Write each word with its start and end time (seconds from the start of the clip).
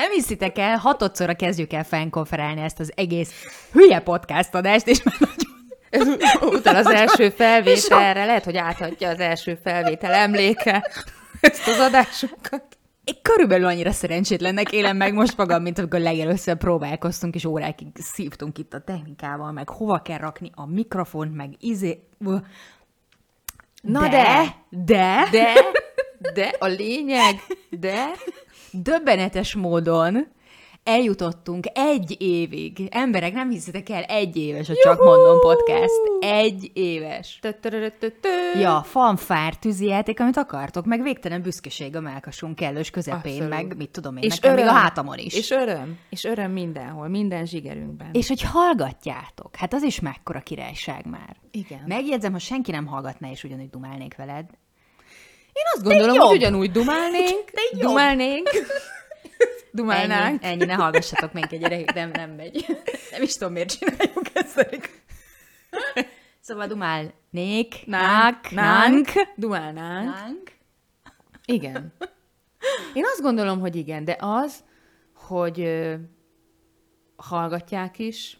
Nem 0.00 0.10
hiszitek 0.10 0.58
el, 0.58 0.76
hatodszorra 0.76 1.34
kezdjük 1.34 1.72
el 1.72 1.84
fennkonferálni 1.84 2.60
ezt 2.60 2.80
az 2.80 2.92
egész 2.94 3.32
hülye 3.72 4.00
podcast 4.00 4.54
adást, 4.54 4.86
és 4.86 5.02
már 5.02 5.16
nagyon... 5.18 5.58
Ez 5.90 6.06
utal 6.42 6.76
az 6.76 6.86
első 6.86 7.30
felvételre, 7.30 8.24
lehet, 8.24 8.44
hogy 8.44 8.56
átadja 8.56 9.08
az 9.08 9.20
első 9.20 9.58
felvétel 9.62 10.12
emléke 10.12 10.90
ezt 11.40 11.68
az 11.68 11.78
adásunkat. 11.78 12.62
Én 13.04 13.14
körülbelül 13.22 13.66
annyira 13.66 13.92
szerencsétlennek 13.92 14.72
élem 14.72 14.96
meg 14.96 15.14
most 15.14 15.36
magam, 15.36 15.62
mint 15.62 15.78
amikor 15.78 16.00
legelőször 16.00 16.56
próbálkoztunk, 16.56 17.34
és 17.34 17.44
órákig 17.44 17.86
szívtunk 17.94 18.58
itt 18.58 18.74
a 18.74 18.80
technikával, 18.80 19.52
meg 19.52 19.68
hova 19.68 20.02
kell 20.02 20.18
rakni 20.18 20.50
a 20.54 20.66
mikrofont, 20.66 21.36
meg 21.36 21.54
izé... 21.58 22.02
Na 23.82 24.08
de, 24.08 24.08
de, 24.10 24.54
de, 24.70 25.28
de, 25.30 25.52
de 26.34 26.54
a 26.58 26.66
lényeg, 26.66 27.34
de 27.70 28.10
döbbenetes 28.70 29.54
módon 29.54 30.26
eljutottunk 30.84 31.66
egy 31.74 32.16
évig. 32.18 32.88
Emberek, 32.90 33.32
nem 33.32 33.50
hiszitek 33.50 33.88
el, 33.88 34.02
egy 34.02 34.36
éves 34.36 34.68
a 34.68 34.74
Csak 34.82 34.98
Mondom 35.04 35.40
podcast. 35.40 36.00
Egy 36.20 36.70
éves. 36.74 37.38
Ja, 38.60 38.82
fanfár, 38.82 39.56
tűzijáték, 39.56 40.20
amit 40.20 40.36
akartok, 40.36 40.84
meg 40.84 41.02
végtelen 41.02 41.42
büszkeség 41.42 41.96
a 41.96 42.00
melkasunk 42.00 42.56
kellős 42.56 42.90
közepén, 42.90 43.32
Abszolút. 43.32 43.48
meg 43.48 43.76
mit 43.76 43.90
tudom 43.90 44.16
én, 44.16 44.22
és 44.22 44.38
nekem 44.38 44.52
öröm, 44.52 44.64
még 44.64 44.74
a 44.74 44.76
hátamon 44.78 45.18
is. 45.18 45.34
És 45.34 45.50
öröm, 45.50 45.98
és 46.10 46.24
öröm 46.24 46.52
mindenhol, 46.52 47.08
minden 47.08 47.46
zsigerünkben. 47.46 48.08
És 48.12 48.28
hogy 48.28 48.42
hallgatjátok, 48.42 49.56
hát 49.56 49.74
az 49.74 49.82
is 49.82 50.00
mekkora 50.00 50.40
királyság 50.40 51.06
már. 51.06 51.36
Igen. 51.50 51.82
Megjegyzem, 51.86 52.32
ha 52.32 52.38
senki 52.38 52.70
nem 52.70 52.86
hallgatná, 52.86 53.30
és 53.30 53.44
ugyanúgy 53.44 53.70
dumálnék 53.70 54.16
veled, 54.16 54.44
én 55.60 55.66
azt 55.74 55.82
gondolom, 55.82 56.18
hogy 56.18 56.36
ugyanúgy 56.36 56.70
dumálnénk, 56.70 57.50
dumálnénk, 57.72 58.48
dumálnánk. 59.72 60.42
Ennyi, 60.42 60.52
ennyi, 60.52 60.64
ne 60.64 60.74
hallgassatok 60.74 61.32
még 61.32 61.44
egy 61.50 61.60
gyerek, 61.60 61.94
nem, 61.94 62.10
nem 62.10 62.30
megy. 62.30 62.66
Nem 63.10 63.22
is 63.22 63.36
tudom, 63.36 63.52
miért 63.52 63.78
csináljuk 63.78 64.26
ezt. 64.32 64.80
Szóval 66.40 66.66
dumálnék, 66.66 67.86
nánk, 67.86 68.50
nánk, 68.50 69.08
dumálnánk. 69.36 70.14
Nánk. 70.14 70.52
Igen. 71.44 71.92
Én 72.94 73.04
azt 73.04 73.20
gondolom, 73.20 73.60
hogy 73.60 73.76
igen, 73.76 74.04
de 74.04 74.16
az, 74.20 74.64
hogy 75.14 75.60
ö, 75.60 75.94
hallgatják 77.16 77.98
is, 77.98 78.38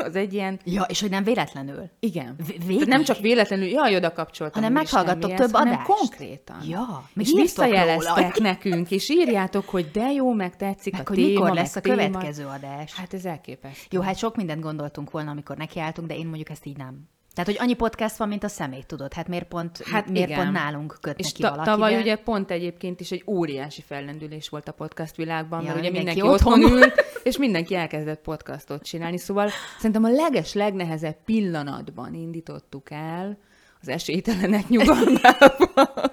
az 0.00 0.16
egy 0.16 0.32
ilyen... 0.34 0.58
Ja, 0.64 0.82
és 0.82 1.00
hogy 1.00 1.10
nem 1.10 1.24
véletlenül. 1.24 1.90
Igen. 2.00 2.36
V- 2.66 2.86
nem 2.86 3.02
csak 3.02 3.18
véletlenül, 3.18 3.66
jaj, 3.66 3.96
oda 3.96 4.12
kapcsoltam. 4.12 4.62
Hanem 4.62 4.76
meghallgattok 4.76 5.34
több 5.34 5.54
adást. 5.54 5.54
Hanem 5.54 5.82
konkrétan. 5.84 6.56
Ja, 6.68 7.08
és 7.16 7.32
visszajeleztek 7.34 8.38
nekünk, 8.38 8.90
és 8.90 9.08
írjátok, 9.10 9.68
hogy 9.68 9.90
de 9.92 10.12
jó, 10.12 10.32
meg 10.32 10.56
tetszik 10.56 10.92
meg 10.92 11.02
a 11.02 11.08
hogy 11.08 11.16
téma, 11.16 11.28
mikor 11.28 11.54
lesz 11.54 11.76
a 11.76 11.80
téma. 11.80 11.96
következő 11.96 12.44
adás. 12.46 12.94
Hát 12.94 13.14
ez 13.14 13.24
elképesztő. 13.24 13.86
Jó, 13.90 14.00
hát 14.00 14.16
sok 14.16 14.36
mindent 14.36 14.60
gondoltunk 14.60 15.10
volna, 15.10 15.30
amikor 15.30 15.56
nekiálltunk, 15.56 16.08
de 16.08 16.16
én 16.16 16.26
mondjuk 16.26 16.50
ezt 16.50 16.66
így 16.66 16.76
nem. 16.76 17.08
Tehát, 17.34 17.50
hogy 17.50 17.58
annyi 17.58 17.74
podcast 17.74 18.16
van, 18.16 18.28
mint 18.28 18.44
a 18.44 18.48
személy, 18.48 18.82
tudod? 18.86 19.12
Hát 19.12 19.28
miért 19.28 19.48
pont, 19.48 19.82
hát 19.84 20.08
miért 20.08 20.28
igen. 20.28 20.42
pont 20.42 20.52
nálunk 20.52 20.98
kötnek 21.00 21.26
És 21.26 21.32
ki 21.32 21.42
ta- 21.42 21.62
tavaly 21.62 21.96
ugye 21.96 22.16
pont 22.16 22.50
egyébként 22.50 23.00
is 23.00 23.10
egy 23.10 23.22
óriási 23.26 23.82
fellendülés 23.82 24.48
volt 24.48 24.68
a 24.68 24.72
podcast 24.72 25.16
világban, 25.16 25.60
ja, 25.60 25.66
mert 25.66 25.78
ugye 25.78 25.90
mindenki 25.90 26.20
mindenki 26.20 26.44
otthon 26.44 26.72
ült, 26.72 27.04
és 27.22 27.36
mindenki 27.36 27.74
elkezdett 27.74 28.20
podcastot 28.20 28.82
csinálni. 28.82 29.18
Szóval 29.18 29.50
szerintem 29.76 30.04
a 30.04 30.08
leges, 30.08 30.52
legnehezebb 30.52 31.16
pillanatban 31.24 32.14
indítottuk 32.14 32.90
el 32.90 33.38
az 33.80 33.88
esélytelenek 33.88 34.68
nyugalmába. 34.68 35.54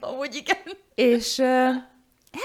Amúgy 0.00 0.34
igen. 0.34 0.56
És 0.94 1.38
uh, 1.38 1.46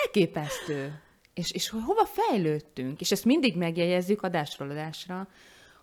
elképesztő. 0.03 1.01
És, 1.33 1.51
és 1.51 1.69
hova 1.69 2.05
fejlődtünk? 2.05 3.01
És 3.01 3.11
ezt 3.11 3.25
mindig 3.25 3.57
megjegyezzük 3.57 4.21
adásról 4.21 4.69
adásra, 4.69 5.27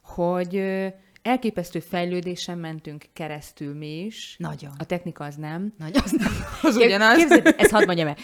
hogy 0.03 0.57
uh, 0.57 0.87
elképesztő 1.27 1.81
fejlődésen 1.81 2.59
mentünk 2.59 3.05
keresztül 3.13 3.75
mi 3.75 4.05
is. 4.05 4.37
Nagyon. 4.39 4.73
A 4.79 4.85
technika 4.85 5.25
az 5.25 5.35
nem. 5.35 5.75
Nagy, 5.79 5.97
az 6.05 6.11
nem. 6.11 6.33
Az 6.63 6.77
ugyanaz. 6.77 7.19
Képzeld, 7.19 7.55
ezt 7.59 7.71
hadd 7.71 7.87
mondjam 7.87 8.09
el. 8.09 8.17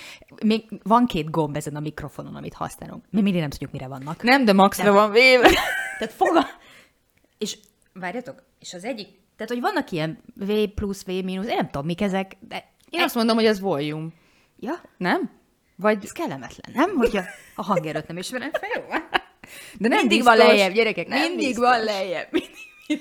Még 0.44 0.64
van 0.82 1.06
két 1.06 1.30
gomb 1.30 1.56
ezen 1.56 1.76
a 1.76 1.80
mikrofonon, 1.80 2.36
amit 2.36 2.54
használunk. 2.54 3.04
Mi 3.10 3.20
mindig 3.20 3.40
nem 3.40 3.50
tudjuk, 3.50 3.72
mire 3.72 3.86
vannak. 3.86 4.22
Nem, 4.22 4.44
de 4.44 4.52
maxra 4.52 4.92
van 4.92 5.10
véve. 5.10 5.50
Tehát 5.98 6.14
foga... 6.14 6.46
És 7.38 7.58
várjatok, 7.92 8.42
és 8.58 8.74
az 8.74 8.84
egyik... 8.84 9.08
Tehát, 9.36 9.52
hogy 9.52 9.60
vannak 9.60 9.90
ilyen 9.90 10.18
V 10.34 10.52
plusz, 10.74 11.04
V 11.04 11.08
mínusz, 11.08 11.46
én 11.46 11.56
nem 11.56 11.66
tudom, 11.66 11.86
mik 11.86 12.00
ezek, 12.00 12.36
de... 12.48 12.70
Én 12.90 13.02
azt 13.02 13.14
mondom, 13.14 13.36
hogy 13.36 13.46
az 13.46 13.60
volume. 13.60 14.08
Ja, 14.58 14.80
Nem? 14.96 15.30
Vagy... 15.76 16.04
ez 16.04 16.12
kellemetlen, 16.12 16.74
nem? 16.74 16.96
Hogy 16.96 17.16
a, 17.16 17.22
a 17.54 17.62
hangerőt 17.62 18.06
nem 18.06 18.16
ismerem 18.16 18.50
fel, 18.52 18.68
jó? 18.74 18.82
De 19.78 19.88
nem 19.88 19.98
mindig 19.98 20.18
biztos. 20.18 20.36
van 20.36 20.46
lejjebb, 20.46 20.72
gyerekek, 20.72 21.08
nem 21.08 21.20
Mindig 21.20 21.46
biztos. 21.46 21.64
van 21.64 21.84
lejjebb. 21.84 22.28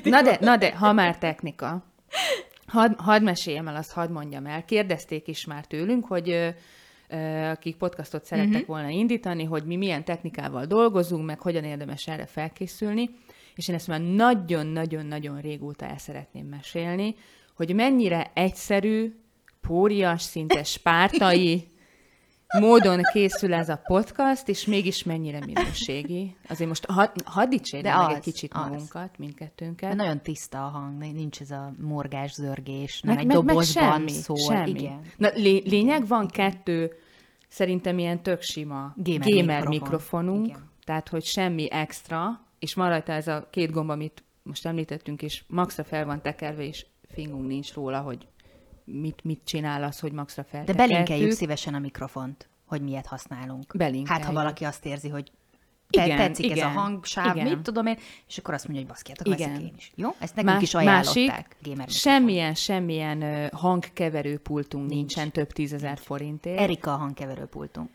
Na 0.04 0.22
de, 0.22 0.38
na 0.42 0.58
de, 0.58 0.76
ha 0.76 0.94
már 0.94 1.18
technika. 1.18 1.84
Hadd 2.68 2.94
had 2.98 3.24
meséljem 3.24 3.68
el, 3.68 3.76
azt 3.76 3.92
hadd 3.92 4.12
mondjam 4.12 4.46
el. 4.46 4.66
Kérdezték 4.66 5.28
is 5.28 5.46
már 5.46 5.66
tőlünk, 5.66 6.06
hogy 6.06 6.54
akik 7.52 7.76
podcastot 7.76 8.26
szerettek 8.26 8.54
uh-huh. 8.54 8.68
volna 8.68 8.90
indítani, 8.90 9.44
hogy 9.44 9.64
mi 9.64 9.76
milyen 9.76 10.04
technikával 10.04 10.66
dolgozunk, 10.66 11.26
meg 11.26 11.40
hogyan 11.40 11.64
érdemes 11.64 12.08
erre 12.08 12.26
felkészülni. 12.26 13.10
És 13.56 13.68
én 13.68 13.76
ezt 13.76 13.88
már 13.88 14.02
nagyon-nagyon-nagyon 14.02 15.42
régóta 15.42 15.86
el 15.86 15.98
szeretném 15.98 16.46
mesélni, 16.46 17.16
hogy 17.56 17.76
mennyire 17.76 18.32
egyszerű, 18.34 19.16
pórias, 19.62 20.22
szinte 20.22 20.64
spártai 20.64 21.64
módon 22.60 23.02
készül 23.14 23.54
ez 23.54 23.70
a 23.70 23.82
podcast, 23.86 24.48
és 24.48 24.66
mégis 24.66 25.04
mennyire 25.04 25.40
minőségi. 25.46 26.36
Azért 26.50 26.68
most 26.70 26.86
hadd 26.86 27.10
had 27.26 27.50
dicsérjem 27.50 27.92
De 27.94 28.00
meg 28.02 28.10
az, 28.10 28.16
egy 28.16 28.22
kicsit 28.22 28.54
az. 28.54 28.70
magunkat, 28.70 29.18
mindkettőnket. 29.18 29.90
De 29.90 29.96
nagyon 29.96 30.22
tiszta 30.22 30.66
a 30.66 30.70
hang, 30.70 30.98
nincs 30.98 31.42
ez 31.42 31.52
a 31.52 31.74
morgás, 31.80 32.32
zörgés, 32.34 33.02
nem 33.02 33.14
meg, 33.16 33.24
egy 33.24 33.28
meg, 33.28 33.36
meg 33.44 33.46
dobozban 33.46 33.90
semmi, 33.90 34.12
szól. 34.12 34.38
semmi. 34.38 34.70
Igen. 34.70 35.02
Na, 35.18 35.30
lé- 35.36 35.68
lényeg 35.68 36.08
van 36.08 36.28
kettő, 36.28 36.92
szerintem 37.48 38.00
ilyen 38.00 38.24
tök 38.24 38.42
sima 38.42 38.94
Gamer 38.96 39.20
gamer, 39.20 39.46
mikrofon. 39.46 39.70
mikrofonunk, 39.70 40.46
Igen. 40.46 40.70
tehát 40.86 41.10
hogy 41.10 41.24
semmi 41.24 41.72
extra, 41.72 42.42
és 42.60 42.74
van 42.74 42.90
rajta 42.90 43.12
ez 43.14 43.28
a 43.28 43.48
két 43.52 43.72
gomb, 43.72 43.90
amit 43.90 44.24
most 44.44 44.66
említettünk, 44.66 45.22
és 45.22 45.44
maxra 45.48 45.84
fel 45.84 46.06
van 46.06 46.22
tekerve, 46.22 46.64
és 46.64 46.86
fingunk 47.14 47.48
nincs 47.48 47.74
róla, 47.74 48.00
hogy 48.00 48.28
mit, 48.86 49.24
mit 49.24 49.42
csinál 49.46 49.84
az, 49.84 50.00
hogy 50.00 50.12
maxra 50.12 50.42
De 50.42 50.48
feltekertük. 50.50 50.88
belinkeljük 50.88 51.32
szívesen 51.32 51.74
a 51.74 51.80
mikrofont, 51.80 52.50
hogy 52.66 52.82
miért 52.82 53.06
használunk. 53.06 53.74
Belinkeljük. 53.78 54.08
Hát, 54.08 54.24
ha 54.24 54.34
valaki 54.34 54.64
azt 54.66 54.86
érzi, 54.86 55.10
hogy 55.10 55.32
te, 55.90 56.06
Igen, 56.06 56.18
tetszik 56.18 56.52
ez 56.52 56.58
igen, 56.58 56.68
a 56.68 56.80
hangsáv, 56.80 57.36
igen. 57.36 57.48
mit 57.48 57.60
tudom 57.62 57.86
én, 57.86 57.98
és 58.28 58.38
akkor 58.38 58.54
azt 58.54 58.64
mondja, 58.68 58.86
hogy 58.86 58.94
baszkiátok, 58.94 59.28
Igen. 59.28 59.50
veszek 59.50 59.64
én 59.64 59.74
is. 59.78 59.92
Jó? 59.96 60.10
Ezt 60.20 60.36
nekünk 60.36 60.54
Más- 60.54 60.64
is 60.64 60.74
ajánlották. 60.74 61.56
Másik, 61.76 61.90
semmilyen, 61.90 62.54
semmilyen 62.54 63.22
ö, 63.22 63.48
hangkeverő 63.54 64.38
pultunk 64.38 64.84
Nincs. 64.90 64.96
nincsen 64.96 65.32
több 65.32 65.52
tízezer 65.52 65.98
forintért. 65.98 66.60
Erika 66.60 66.94
a 66.94 66.98
hangkeverőpultunk. 66.98 67.90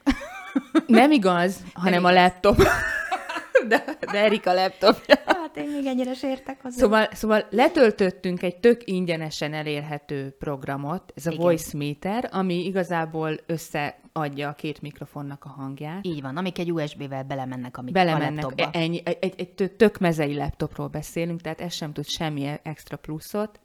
Nem 0.86 1.10
igaz, 1.10 1.64
hanem 1.74 2.04
a 2.04 2.10
igaz. 2.10 2.22
laptop. 2.22 2.56
de, 3.68 3.84
de 4.12 4.18
Erika 4.18 4.52
laptopja. 4.52 5.14
Hát 5.56 5.66
én 5.66 5.72
még 5.72 5.86
ennyire 5.86 6.14
sértek 6.14 6.62
hozzá. 6.62 6.76
Szóval, 6.78 7.08
szóval 7.12 7.46
letöltöttünk 7.50 8.42
egy 8.42 8.56
tök 8.56 8.80
ingyenesen 8.84 9.54
elérhető 9.54 10.30
programot, 10.38 11.12
ez 11.16 11.26
a 11.26 11.30
Igen. 11.30 11.42
Voice 11.42 11.76
Meter, 11.76 12.28
ami 12.32 12.64
igazából 12.64 13.36
összeadja 13.46 14.48
a 14.48 14.52
két 14.52 14.80
mikrofonnak 14.80 15.44
a 15.44 15.48
hangját. 15.48 16.06
Így 16.06 16.22
van, 16.22 16.36
amik 16.36 16.58
egy 16.58 16.72
USB-vel 16.72 17.22
belemennek 17.22 17.76
a, 17.78 17.82
mik- 17.82 17.96
a 17.96 17.98
Belemennek, 17.98 18.42
laptopba. 18.42 18.78
ennyi, 18.78 19.00
egy, 19.04 19.18
egy, 19.20 19.34
egy 19.36 19.50
tö- 19.50 19.76
tök 19.76 19.98
mezei 19.98 20.34
laptopról 20.34 20.88
beszélünk, 20.88 21.40
tehát 21.40 21.60
ez 21.60 21.74
sem 21.74 21.92
tud 21.92 22.06
semmi 22.06 22.50
extra 22.62 22.96
pluszot. 22.96 23.60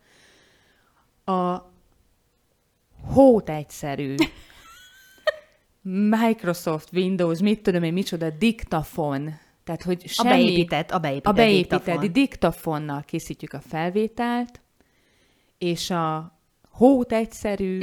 A 1.25 1.57
hót 3.13 3.49
egyszerű 3.49 4.15
Microsoft, 6.21 6.93
Windows, 6.93 7.39
mit 7.39 7.61
tudom 7.63 7.83
én, 7.83 7.93
micsoda, 7.93 8.29
diktafon. 8.29 9.33
Tehát, 9.77 9.85
hogy 9.85 10.03
A 10.05 10.07
semmi... 10.07 10.29
beépített, 10.29 10.91
a 10.91 10.99
beépített, 10.99 11.31
a 11.31 11.35
beépített 11.35 11.79
diktafon. 11.79 12.11
diktafonnal 12.13 13.01
készítjük 13.01 13.53
a 13.53 13.59
felvételt, 13.59 14.61
és 15.57 15.89
a 15.89 16.37
hót 16.69 17.11
egyszerű, 17.11 17.79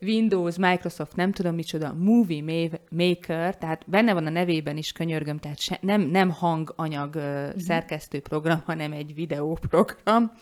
Windows, 0.00 0.56
Microsoft, 0.56 1.16
nem 1.16 1.32
tudom 1.32 1.54
micsoda, 1.54 1.94
Movie 1.94 2.70
Maker, 2.90 3.56
tehát 3.56 3.82
benne 3.86 4.12
van 4.12 4.26
a 4.26 4.30
nevében 4.30 4.76
is 4.76 4.92
könyörgöm, 4.92 5.38
tehát 5.38 5.58
se, 5.58 5.78
nem, 5.80 6.00
nem 6.00 6.30
hanganyag 6.30 7.14
uh, 7.14 7.56
szerkesztő 7.58 8.20
program, 8.20 8.62
hanem 8.64 8.92
egy 8.92 9.14
videóprogram. 9.14 10.32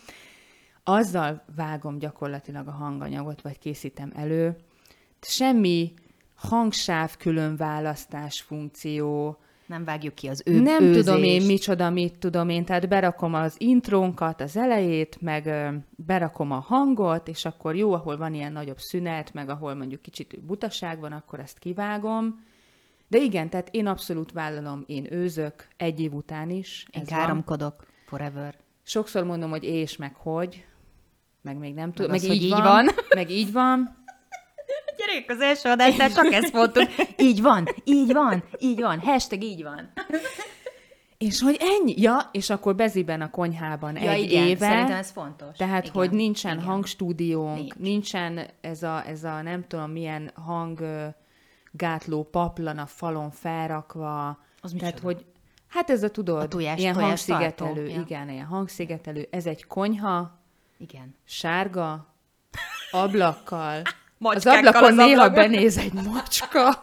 Azzal 0.84 1.44
vágom 1.56 1.98
gyakorlatilag 1.98 2.68
a 2.68 2.72
hanganyagot, 2.72 3.42
vagy 3.42 3.58
készítem 3.58 4.12
elő. 4.14 4.56
Semmi 5.20 5.92
hangsáv 6.34 7.16
különválasztás 7.16 8.40
funkció, 8.40 9.38
nem 9.68 9.84
vágjuk 9.84 10.14
ki 10.14 10.28
az 10.28 10.42
ő 10.44 10.60
Nem 10.60 10.82
őzést. 10.82 11.06
tudom 11.06 11.22
én 11.22 11.46
micsoda, 11.46 11.90
mit 11.90 12.18
tudom 12.18 12.48
én, 12.48 12.64
tehát 12.64 12.88
berakom 12.88 13.34
az 13.34 13.54
intrónkat, 13.58 14.40
az 14.40 14.56
elejét, 14.56 15.20
meg 15.20 15.46
ö, 15.46 15.68
berakom 15.96 16.52
a 16.52 16.58
hangot, 16.58 17.28
és 17.28 17.44
akkor 17.44 17.76
jó, 17.76 17.92
ahol 17.92 18.16
van 18.16 18.34
ilyen 18.34 18.52
nagyobb 18.52 18.78
szünet, 18.78 19.32
meg 19.32 19.48
ahol 19.48 19.74
mondjuk 19.74 20.02
kicsit 20.02 20.40
butaság 20.40 21.00
van, 21.00 21.12
akkor 21.12 21.40
ezt 21.40 21.58
kivágom. 21.58 22.44
De 23.08 23.18
igen, 23.18 23.48
tehát 23.48 23.68
én 23.70 23.86
abszolút 23.86 24.32
vállalom, 24.32 24.84
én 24.86 25.06
őzök 25.12 25.68
egy 25.76 26.00
év 26.00 26.14
után 26.14 26.50
is. 26.50 26.86
Én 26.90 27.04
káromkodok 27.04 27.86
forever. 28.06 28.54
Sokszor 28.82 29.24
mondom, 29.24 29.50
hogy 29.50 29.64
és, 29.64 29.96
meg 29.96 30.14
hogy, 30.14 30.66
meg 31.42 31.56
még 31.56 31.74
nem 31.74 31.92
tudom, 31.92 32.10
meg, 32.10 32.20
meg 32.22 32.30
így, 32.30 32.42
így 32.42 32.50
van, 32.50 32.62
van, 32.62 32.88
meg 33.14 33.30
így 33.30 33.52
van, 33.52 33.97
Gyerekek, 34.98 35.30
az 35.30 35.40
első 35.40 35.68
adásnál 35.68 36.12
csak 36.12 36.32
ezt 36.32 36.52
mondtuk. 36.52 36.88
Így 37.16 37.42
van, 37.42 37.68
így 37.84 38.12
van, 38.12 38.44
így 38.58 38.80
van, 38.80 39.00
hashtag 39.00 39.42
így 39.42 39.62
van. 39.62 39.92
És 41.18 41.40
hogy 41.40 41.56
ennyi? 41.60 41.94
Ja, 41.96 42.28
és 42.32 42.50
akkor 42.50 42.74
beziben 42.74 43.20
a 43.20 43.30
konyhában 43.30 43.96
ja, 43.96 44.10
egy 44.10 44.22
igen, 44.22 44.46
éve. 44.46 44.66
Szerintem 44.68 44.96
ez 44.96 45.10
fontos. 45.10 45.56
Tehát, 45.56 45.82
igen, 45.82 45.94
hogy 45.94 46.10
nincsen 46.10 46.56
igen. 46.56 46.66
hangstúdiónk, 46.66 47.56
Nincs. 47.56 47.74
nincsen 47.74 48.46
ez 48.60 48.82
a, 48.82 49.06
ez 49.06 49.24
a 49.24 49.42
nem 49.42 49.64
tudom 49.68 49.90
milyen 49.90 50.30
hanggátló 50.34 52.22
paplan 52.30 52.78
a 52.78 52.86
falon 52.86 53.30
felrakva. 53.30 54.38
Az 54.60 54.74
Tehát, 54.78 54.98
hogy 54.98 55.24
hát 55.68 55.90
ez 55.90 56.02
a 56.02 56.10
tudod, 56.10 56.42
a 56.42 56.48
tojás, 56.48 56.78
ilyen 56.78 56.94
tojás 56.94 57.08
hangszigetelő, 57.08 57.88
ja. 57.88 58.00
igen, 58.00 58.30
ilyen 58.30 58.46
hangszigetelő. 58.46 59.28
Ez 59.30 59.46
egy 59.46 59.66
konyha, 59.66 60.40
igen. 60.78 61.14
sárga, 61.24 62.14
ablakkal, 62.90 63.82
az 64.18 64.46
ablakon 64.46 64.82
az 64.82 64.94
néha 64.94 65.22
ablakon. 65.22 65.50
benéz 65.50 65.78
egy 65.78 65.92
macska. 65.92 66.82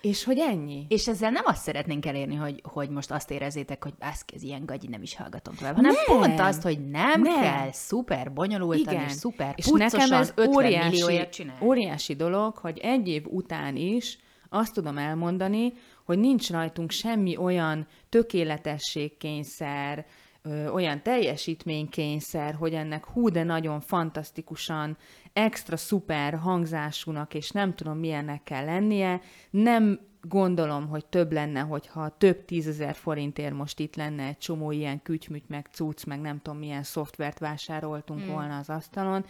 És 0.00 0.24
hogy 0.24 0.38
ennyi? 0.38 0.86
És 0.88 1.08
ezzel 1.08 1.30
nem 1.30 1.42
azt 1.46 1.62
szeretnénk 1.62 2.06
elérni, 2.06 2.34
hogy, 2.34 2.60
hogy 2.62 2.90
most 2.90 3.10
azt 3.10 3.30
érezzétek, 3.30 3.82
hogy 3.82 3.94
bászki, 3.98 4.34
ez 4.34 4.42
ilyen 4.42 4.66
gagyi, 4.66 4.88
nem 4.88 5.02
is 5.02 5.16
hallgatom 5.16 5.54
tovább, 5.54 5.74
hanem 5.74 5.92
nem. 5.92 6.18
pont 6.18 6.40
azt, 6.40 6.62
hogy 6.62 6.90
nem, 6.90 7.22
nem. 7.22 7.40
kell 7.40 7.72
szuper 7.72 8.32
bonyolultan 8.32 8.94
Igen. 8.94 9.04
és 9.04 9.12
szuper 9.12 9.52
és 9.56 9.66
nekem 9.66 10.12
ez 10.12 10.32
50 10.34 10.48
óriási, 10.48 11.26
óriási 11.60 12.14
dolog, 12.14 12.56
hogy 12.56 12.78
egy 12.78 13.08
év 13.08 13.22
után 13.26 13.76
is 13.76 14.18
azt 14.48 14.74
tudom 14.74 14.98
elmondani, 14.98 15.72
hogy 16.04 16.18
nincs 16.18 16.50
rajtunk 16.50 16.90
semmi 16.90 17.36
olyan 17.36 17.86
tökéletességkényszer, 18.08 20.06
ö, 20.42 20.68
olyan 20.68 21.02
teljesítménykényszer, 21.02 22.54
hogy 22.54 22.74
ennek 22.74 23.06
hú, 23.06 23.28
de 23.28 23.42
nagyon 23.42 23.80
fantasztikusan 23.80 24.96
extra 25.32 25.76
szuper 25.76 26.34
hangzásúnak, 26.34 27.34
és 27.34 27.50
nem 27.50 27.74
tudom 27.74 27.98
milyennek 27.98 28.42
kell 28.42 28.64
lennie. 28.64 29.20
Nem 29.50 30.00
gondolom, 30.20 30.88
hogy 30.88 31.06
több 31.06 31.32
lenne, 31.32 31.60
hogyha 31.60 32.16
több 32.18 32.44
tízezer 32.44 32.94
forintért 32.94 33.54
most 33.54 33.78
itt 33.78 33.96
lenne 33.96 34.26
egy 34.26 34.38
csomó 34.38 34.70
ilyen 34.70 35.02
kütymüty, 35.02 35.44
meg 35.48 35.66
cucc, 35.72 36.04
meg 36.04 36.20
nem 36.20 36.40
tudom 36.42 36.58
milyen 36.58 36.82
szoftvert 36.82 37.38
vásároltunk 37.38 38.20
hmm. 38.20 38.32
volna 38.32 38.58
az 38.58 38.68
asztalon. 38.70 39.24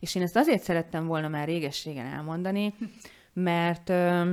És 0.00 0.14
én 0.14 0.22
ezt 0.22 0.36
azért 0.36 0.62
szerettem 0.62 1.06
volna 1.06 1.28
már 1.28 1.46
réges-régen 1.46 2.06
elmondani, 2.06 2.74
mert 3.32 3.88
ö, 3.88 4.32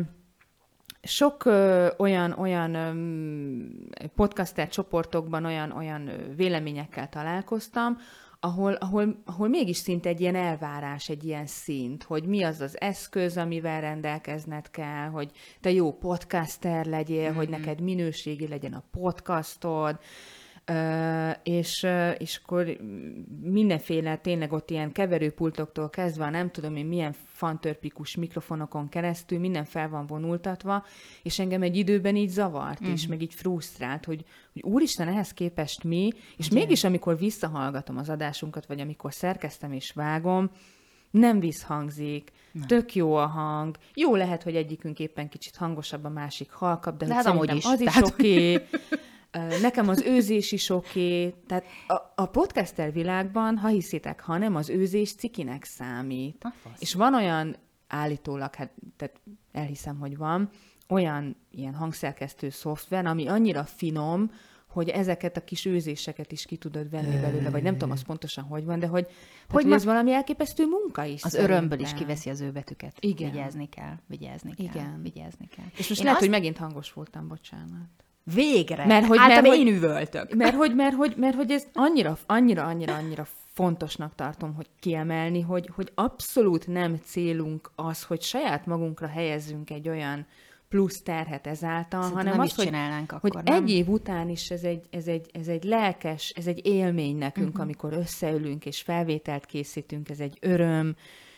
sok 1.03 1.45
ö, 1.45 1.88
olyan, 1.97 2.31
olyan 2.31 2.73
ö, 2.73 4.05
podcaster 4.15 4.69
csoportokban 4.69 5.45
olyan, 5.45 5.71
olyan 5.71 6.09
véleményekkel 6.35 7.09
találkoztam, 7.09 7.97
ahol, 8.39 8.73
ahol, 8.73 9.21
ahol 9.25 9.47
mégis 9.47 9.77
szinte 9.77 10.09
egy 10.09 10.21
ilyen 10.21 10.35
elvárás, 10.35 11.09
egy 11.09 11.23
ilyen 11.23 11.45
szint, 11.45 12.03
hogy 12.03 12.23
mi 12.23 12.44
az 12.44 12.61
az 12.61 12.81
eszköz, 12.81 13.38
amivel 13.38 13.81
rendelkezned 13.81 14.71
kell, 14.71 15.07
hogy 15.07 15.31
te 15.61 15.71
jó 15.71 15.97
podcaster 15.97 16.85
legyél, 16.85 17.27
mm-hmm. 17.27 17.35
hogy 17.35 17.50
neked 17.50 17.81
minőségi 17.81 18.47
legyen 18.47 18.73
a 18.73 18.83
podcastod, 18.91 20.00
és, 21.44 21.88
és 22.18 22.42
akkor 22.44 22.77
mindenféle, 23.42 24.18
tényleg 24.18 24.54
ott 24.54 24.69
ilyen 24.69 24.92
keverőpultoktól 24.92 25.89
kezdve, 25.89 26.30
nem 26.30 26.51
tudom 26.51 26.75
én 26.75 26.86
milyen 26.86 27.15
fantörpikus 27.25 28.15
mikrofonokon 28.15 28.89
keresztül, 28.89 29.39
minden 29.39 29.65
fel 29.65 29.89
van 29.89 30.06
vonultatva, 30.06 30.86
és 31.24 31.39
engem 31.39 31.62
egy 31.62 31.77
időben 31.77 32.15
így 32.15 32.30
zavart, 32.30 32.81
és 32.81 33.01
mhm. 33.01 33.10
meg 33.10 33.21
így 33.21 33.33
frusztrált, 33.33 34.06
hogy, 34.06 34.24
hogy 34.54 34.62
úristen, 34.63 35.07
ehhez 35.07 35.33
képest 35.33 35.83
mi, 35.83 36.10
és 36.38 36.48
Ugye? 36.48 36.60
mégis 36.60 36.83
amikor 36.83 37.18
visszahallgatom 37.18 37.98
az 37.98 38.10
adásunkat, 38.10 38.65
vagy 38.65 38.80
amikor 38.80 39.13
szerkeztem 39.13 39.71
és 39.71 39.92
vágom, 39.92 40.50
nem 41.12 41.39
visszhangzik, 41.39 42.31
nem. 42.51 42.68
tök 42.68 42.95
jó 42.95 43.15
a 43.15 43.25
hang, 43.25 43.77
jó 43.94 44.15
lehet, 44.15 44.44
hogy 44.44 44.56
egyikünk 44.56 45.00
éppen 45.00 45.30
kicsit 45.30 45.56
hangosabb, 45.56 46.04
a 46.04 46.10
másik 46.10 46.51
halkabb, 46.51 46.98
de, 46.98 47.06
de 47.06 47.13
hát 47.13 47.25
amúgy 47.25 47.56
is. 47.56 47.65
az 47.65 47.81
is 47.81 48.01
oké. 48.01 48.54
Okay. 48.54 48.68
Nekem 49.62 49.89
az 49.89 50.01
őzés 50.01 50.51
is 50.51 50.69
oké. 50.69 51.33
Tehát 51.47 51.63
a, 51.88 51.94
a 52.15 52.25
podcaster 52.25 52.94
világban, 52.94 53.57
ha 53.57 53.68
hiszitek, 53.68 54.21
ha 54.21 54.38
nem, 54.38 54.56
az 54.56 54.69
őzés 54.69 55.13
cikinek 55.13 55.63
számít. 55.63 56.45
És 56.80 56.94
van 56.94 57.15
olyan, 57.15 57.56
állítólag, 57.88 58.56
hát 58.56 58.71
tehát 58.97 59.21
elhiszem, 59.51 60.00
hogy 60.00 60.18
van, 60.18 60.50
olyan 60.89 61.35
ilyen 61.51 61.74
hangszerkesztő 61.74 62.50
szoftver, 62.50 63.06
ami 63.06 63.27
annyira 63.27 63.63
finom, 63.63 64.31
hogy 64.68 64.89
ezeket 64.89 65.38
a 65.38 65.44
kis 65.44 65.65
őzéseket 65.65 66.31
is 66.31 66.45
ki 66.45 66.57
tudod 66.57 66.89
venni 66.89 67.21
belőle, 67.21 67.50
vagy 67.50 67.63
nem 67.63 67.74
tudom 67.74 67.91
az 67.91 68.01
pontosan, 68.01 68.44
hogy 68.44 68.65
van, 68.65 68.79
de 68.79 68.88
hogy, 68.88 69.07
hogy, 69.50 69.63
hogy 69.63 69.71
ez 69.71 69.86
valami 69.86 70.13
elképesztő 70.13 70.65
munka 70.65 71.03
is. 71.03 71.24
Az 71.24 71.31
szerintem. 71.31 71.56
örömből 71.56 71.79
is 71.79 71.94
kiveszi 71.94 72.29
az 72.29 72.41
őbetüket. 72.41 72.97
Igen. 73.00 73.31
Vigyázni 73.31 73.69
kell, 73.69 73.95
vigyázni 74.07 74.53
kell, 74.56 74.65
Igen. 74.65 75.01
vigyázni 75.01 75.47
kell. 75.47 75.65
És 75.77 75.88
most 75.88 76.00
Én 76.00 76.06
lehet, 76.06 76.21
azt... 76.21 76.29
hogy 76.29 76.39
megint 76.39 76.57
hangos 76.57 76.94
voltam, 76.94 77.27
bocsánat. 77.27 78.03
Végre! 78.23 78.85
Mert 78.85 79.05
hogy, 79.05 79.17
mert, 79.17 79.47
hogy, 79.47 79.57
én 79.57 79.67
üvöltök. 79.67 80.33
Mert 80.35 80.55
hogy, 80.55 80.75
mert, 80.75 80.95
hogy, 80.95 81.13
mert 81.17 81.35
hogy 81.35 81.51
ez 81.51 81.63
annyira, 81.73 82.17
annyira, 82.25 82.63
annyira, 82.63 82.95
annyira 82.95 83.27
fontosnak 83.53 84.15
tartom, 84.15 84.53
hogy 84.53 84.67
kiemelni, 84.79 85.41
hogy, 85.41 85.69
hogy 85.75 85.91
abszolút 85.95 86.67
nem 86.67 87.00
célunk 87.05 87.71
az, 87.75 88.03
hogy 88.03 88.21
saját 88.21 88.65
magunkra 88.65 89.07
helyezzünk 89.07 89.69
egy 89.69 89.89
olyan 89.89 90.25
plusz 90.69 91.01
terhet 91.01 91.48
ezáltal, 91.48 92.01
Szerintem 92.01 92.25
hanem 92.25 92.39
az, 92.39 92.55
hogy, 92.55 92.67
akkor, 93.07 93.31
hogy 93.31 93.43
nem? 93.43 93.63
egy 93.63 93.69
év 93.69 93.89
után 93.89 94.29
is 94.29 94.51
ez 94.51 94.63
egy, 94.63 94.86
ez, 94.89 95.07
egy, 95.07 95.29
ez 95.33 95.48
egy 95.48 95.63
lelkes, 95.63 96.29
ez 96.29 96.48
egy 96.48 96.65
élmény 96.65 97.17
nekünk, 97.17 97.48
uh-huh. 97.48 97.62
amikor 97.62 97.93
összeülünk 97.93 98.65
és 98.65 98.81
felvételt 98.81 99.45
készítünk, 99.45 100.09
ez 100.09 100.19
egy 100.19 100.38
öröm, 100.41 100.95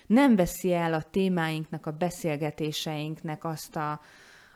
nem 0.08 0.36
veszi 0.36 0.74
el 0.74 0.94
a 0.94 1.02
témáinknak, 1.02 1.86
a 1.86 1.92
beszélgetéseinknek 1.92 3.44
azt 3.44 3.76
a, 3.76 4.02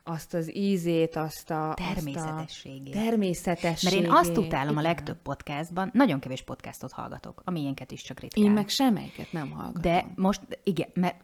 azt 0.09 0.33
az 0.33 0.55
ízét, 0.55 1.15
azt 1.15 1.49
a... 1.49 1.73
Természetességét. 1.75 2.95
Azt 2.95 3.05
a 3.05 3.09
természetességét. 3.09 4.01
Mert 4.01 4.05
én 4.05 4.11
azt 4.11 4.37
utálom 4.37 4.77
a 4.77 4.81
legtöbb 4.81 5.17
podcastban, 5.23 5.89
nagyon 5.93 6.19
kevés 6.19 6.41
podcastot 6.41 6.91
hallgatok, 6.91 7.41
a 7.45 7.51
miénket 7.51 7.91
is 7.91 8.01
csak 8.01 8.19
ritkán. 8.19 8.43
Én 8.43 8.51
meg 8.51 8.69
semmelyiket 8.69 9.31
nem 9.31 9.49
hallgatom. 9.51 9.81
De 9.81 10.05
most, 10.15 10.41
igen, 10.63 10.89
mert, 10.93 11.15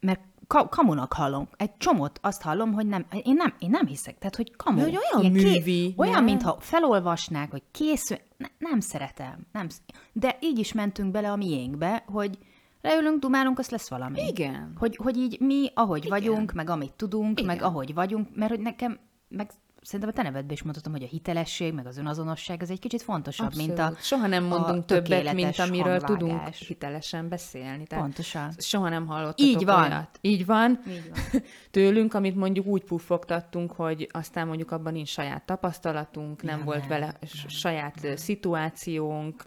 mert 0.00 0.20
kamunak 0.68 1.12
hallom. 1.12 1.48
Egy 1.56 1.76
csomót 1.76 2.18
azt 2.22 2.42
hallom, 2.42 2.72
hogy 2.72 2.86
nem, 2.86 3.06
én 3.22 3.34
nem, 3.34 3.54
én 3.58 3.70
nem 3.70 3.86
hiszek. 3.86 4.18
Tehát, 4.18 4.36
hogy 4.36 4.56
kamu. 4.56 4.80
Hogy 4.80 4.98
olyan 5.12 5.32
Ilyen 5.32 5.52
művi. 5.52 5.86
Ké, 5.86 5.94
olyan, 5.96 6.24
mintha 6.24 6.56
felolvasnák, 6.60 7.50
hogy 7.50 7.62
készül. 7.70 8.16
Ne, 8.36 8.46
nem 8.58 8.80
szeretem. 8.80 9.46
Nem, 9.52 9.66
de 10.12 10.38
így 10.40 10.58
is 10.58 10.72
mentünk 10.72 11.10
bele 11.10 11.30
a 11.30 11.36
miénkbe, 11.36 12.04
hogy 12.06 12.38
leülünk, 12.80 13.20
dumálunk, 13.20 13.58
az 13.58 13.70
lesz 13.70 13.88
valami. 13.88 14.26
Igen. 14.26 14.72
Hogy, 14.78 14.96
hogy 14.96 15.16
így 15.16 15.40
mi, 15.40 15.70
ahogy 15.74 16.04
Igen. 16.04 16.10
vagyunk, 16.10 16.52
meg 16.52 16.70
amit 16.70 16.92
tudunk, 16.92 17.40
Igen. 17.40 17.44
meg 17.56 17.62
ahogy 17.62 17.94
vagyunk, 17.94 18.28
mert 18.34 18.50
hogy 18.50 18.60
nekem, 18.60 18.98
meg 19.28 19.50
szerintem 19.82 20.08
a 20.08 20.12
te 20.12 20.22
nevedben 20.22 20.52
is 20.52 20.62
mondhatom, 20.62 20.92
hogy 20.92 21.02
a 21.02 21.06
hitelesség, 21.06 21.72
meg 21.72 21.86
az 21.86 21.98
önazonosság, 21.98 22.62
ez 22.62 22.70
egy 22.70 22.78
kicsit 22.78 23.02
fontosabb, 23.02 23.46
Abszolút. 23.46 23.66
mint 23.66 23.78
a 23.78 23.92
Soha 24.00 24.26
nem 24.26 24.44
mondunk 24.44 24.84
többet, 24.84 25.32
mint 25.32 25.58
amiről 25.58 25.90
hangvágás. 25.90 26.18
tudunk 26.18 26.54
hitelesen 26.54 27.28
beszélni. 27.28 27.86
Tehát 27.86 28.04
Pontosan. 28.04 28.52
Soha 28.58 28.88
nem 28.88 29.06
hallottatok 29.06 29.46
Így 29.46 29.64
van. 29.64 29.90
Olyat. 29.90 30.18
Így 30.20 30.46
van. 30.46 30.80
Így 30.88 31.10
van. 31.10 31.42
Tőlünk, 31.70 32.14
amit 32.14 32.36
mondjuk 32.36 32.66
úgy 32.66 32.84
puffogtattunk, 32.84 33.72
hogy 33.72 34.08
aztán 34.12 34.46
mondjuk 34.46 34.70
abban 34.70 34.92
nincs 34.92 35.08
saját 35.08 35.42
tapasztalatunk, 35.46 36.42
nem 36.42 36.58
ja, 36.58 36.64
volt 36.64 36.80
nem, 36.80 36.88
vele 36.88 37.06
nem, 37.06 37.48
saját 37.48 38.02
nem. 38.02 38.16
szituációnk, 38.16 39.42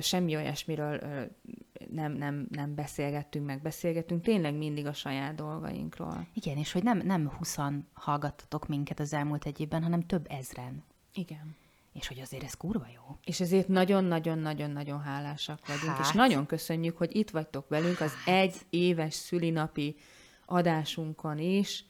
semmi 0.00 0.36
olyasmiről 0.36 1.00
nem, 1.90 2.12
nem, 2.12 2.46
nem 2.50 2.74
beszélgettünk, 2.74 3.46
meg 3.46 3.62
beszélgettünk, 3.62 4.22
tényleg 4.22 4.54
mindig 4.54 4.86
a 4.86 4.92
saját 4.92 5.34
dolgainkról. 5.34 6.26
Igen, 6.34 6.56
és 6.56 6.72
hogy 6.72 6.82
nem, 6.82 6.98
nem 7.04 7.30
huszan 7.30 7.88
hallgattatok 7.92 8.68
minket 8.68 9.00
az 9.00 9.12
elmúlt 9.12 9.46
egy 9.46 9.60
évben, 9.60 9.82
hanem 9.82 10.06
több 10.06 10.26
ezren. 10.30 10.84
Igen. 11.14 11.56
És 11.92 12.08
hogy 12.08 12.20
azért 12.20 12.42
ez 12.42 12.54
kurva 12.54 12.86
jó. 12.94 13.16
És 13.24 13.40
ezért 13.40 13.68
nagyon-nagyon-nagyon-nagyon 13.68 15.00
hálásak 15.00 15.66
vagyunk, 15.66 15.96
hát. 15.96 16.06
és 16.06 16.12
nagyon 16.12 16.46
köszönjük, 16.46 16.96
hogy 16.96 17.16
itt 17.16 17.30
vagytok 17.30 17.68
velünk 17.68 18.00
az 18.00 18.12
egy 18.26 18.56
éves 18.70 19.14
szülinapi 19.14 19.96
adásunkon 20.46 21.38
is. 21.38 21.84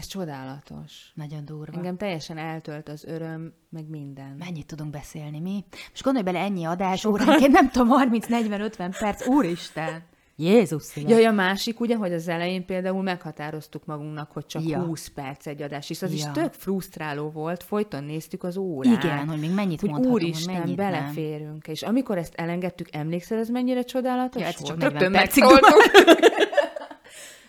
Ez 0.00 0.06
csodálatos. 0.06 1.12
Nagyon 1.14 1.44
durva. 1.44 1.76
Engem 1.76 1.96
teljesen 1.96 2.38
eltölt 2.38 2.88
az 2.88 3.04
öröm, 3.04 3.52
meg 3.68 3.88
minden. 3.88 4.36
Mennyit 4.38 4.66
tudunk 4.66 4.90
beszélni 4.90 5.40
mi? 5.40 5.64
Most 5.90 6.02
gondolj 6.02 6.24
bele 6.24 6.38
ennyi 6.38 6.64
adás 6.64 7.04
óránként, 7.04 7.52
nem 7.52 7.70
tudom, 7.70 7.88
30-40-50 8.10 8.96
perc, 8.98 9.26
úristen! 9.26 10.02
Jézus 10.36 10.82
szíve. 10.82 11.10
Jaj, 11.10 11.24
a 11.24 11.32
másik 11.32 11.80
ugye, 11.80 11.96
hogy 11.96 12.12
az 12.12 12.28
elején 12.28 12.64
például 12.64 13.02
meghatároztuk 13.02 13.86
magunknak, 13.86 14.30
hogy 14.32 14.46
csak 14.46 14.62
Ja. 14.62 14.68
ja. 14.68 14.84
20 14.84 15.08
perc 15.08 15.46
egy 15.46 15.62
adás, 15.62 15.90
és 15.90 16.02
az 16.02 16.10
ja. 16.10 16.16
is 16.16 16.24
tök 16.32 16.52
frusztráló 16.52 17.30
volt, 17.30 17.62
folyton 17.62 18.04
néztük 18.04 18.44
az 18.44 18.56
órát. 18.56 19.04
Igen, 19.04 19.28
hogy 19.28 19.38
még 19.38 19.54
mennyit 19.54 19.80
hogy 19.80 19.90
mondhatunk, 19.90 20.20
hogy 20.20 20.30
úristen, 20.30 20.54
mennyit 20.54 20.76
nem. 20.76 20.90
beleférünk. 20.90 21.66
És 21.66 21.82
amikor 21.82 22.18
ezt 22.18 22.34
elengedtük, 22.34 22.88
emlékszel, 22.92 23.38
ez 23.38 23.48
mennyire 23.48 23.82
csodálatos 23.82 24.42
Ja, 24.42 24.48
volt? 24.58 24.66
csak 24.66 24.76
40 24.76 24.90
Rögtön 24.90 25.12
percig. 25.12 25.44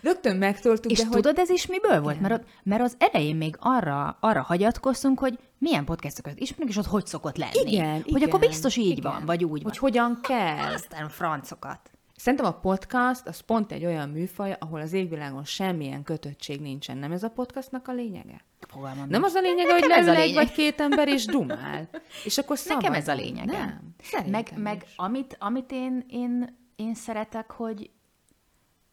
Rögtön 0.02 0.36
megtoltuk, 0.36 0.90
És 0.90 0.98
de 0.98 1.04
hogy... 1.04 1.14
tudod, 1.14 1.38
ez 1.38 1.50
is 1.50 1.66
miből 1.66 2.00
volt? 2.00 2.16
Igen. 2.16 2.30
Mert, 2.30 2.44
mert 2.62 2.82
az 2.82 2.96
elején 2.98 3.36
még 3.36 3.56
arra, 3.58 4.16
arra 4.20 4.42
hagyatkoztunk, 4.42 5.18
hogy 5.18 5.38
milyen 5.58 5.84
podcastokat 5.84 6.38
ismerünk, 6.38 6.70
és 6.70 6.76
ott 6.76 6.86
hogy 6.86 7.06
szokott 7.06 7.36
lenni. 7.36 7.70
Igen, 7.72 7.92
hogy 8.02 8.16
igen, 8.16 8.28
akkor 8.28 8.40
biztos 8.40 8.76
így 8.76 8.98
igen. 8.98 9.12
van, 9.12 9.26
vagy 9.26 9.44
úgy 9.44 9.50
Hogy 9.50 9.62
van. 9.62 9.72
hogyan 9.78 10.18
kell. 10.22 10.72
Aztán 10.72 11.08
francokat. 11.08 11.90
Szerintem 12.16 12.46
a 12.48 12.52
podcast 12.60 13.26
az 13.26 13.40
pont 13.40 13.72
egy 13.72 13.84
olyan 13.84 14.08
műfaj, 14.08 14.56
ahol 14.58 14.80
az 14.80 14.92
égvilágon 14.92 15.44
semmilyen 15.44 16.02
kötöttség 16.02 16.60
nincsen. 16.60 16.96
Nem 16.96 17.12
ez 17.12 17.22
a 17.22 17.30
podcastnak 17.30 17.88
a 17.88 17.92
lényege? 17.92 18.44
Fogalmam 18.68 19.08
Nem 19.08 19.22
az 19.22 19.34
a 19.34 19.40
lényege, 19.40 19.72
hogy 19.72 19.84
leül 19.88 20.10
egy 20.10 20.34
vagy 20.34 20.52
két 20.52 20.80
ember 20.80 21.08
és 21.08 21.24
dumál. 21.24 21.88
És 22.24 22.38
akkor 22.38 22.58
szabad. 22.58 22.82
Nekem 22.82 22.96
ez 23.00 23.08
a 23.08 23.14
lényege. 23.14 23.52
Nem. 23.52 23.58
Meg, 23.58 23.92
Szerintem 24.02 24.62
meg 24.62 24.82
is. 24.86 24.92
amit, 24.96 25.36
amit 25.40 25.72
én, 25.72 26.04
én, 26.08 26.58
én 26.76 26.94
szeretek, 26.94 27.50
hogy 27.50 27.90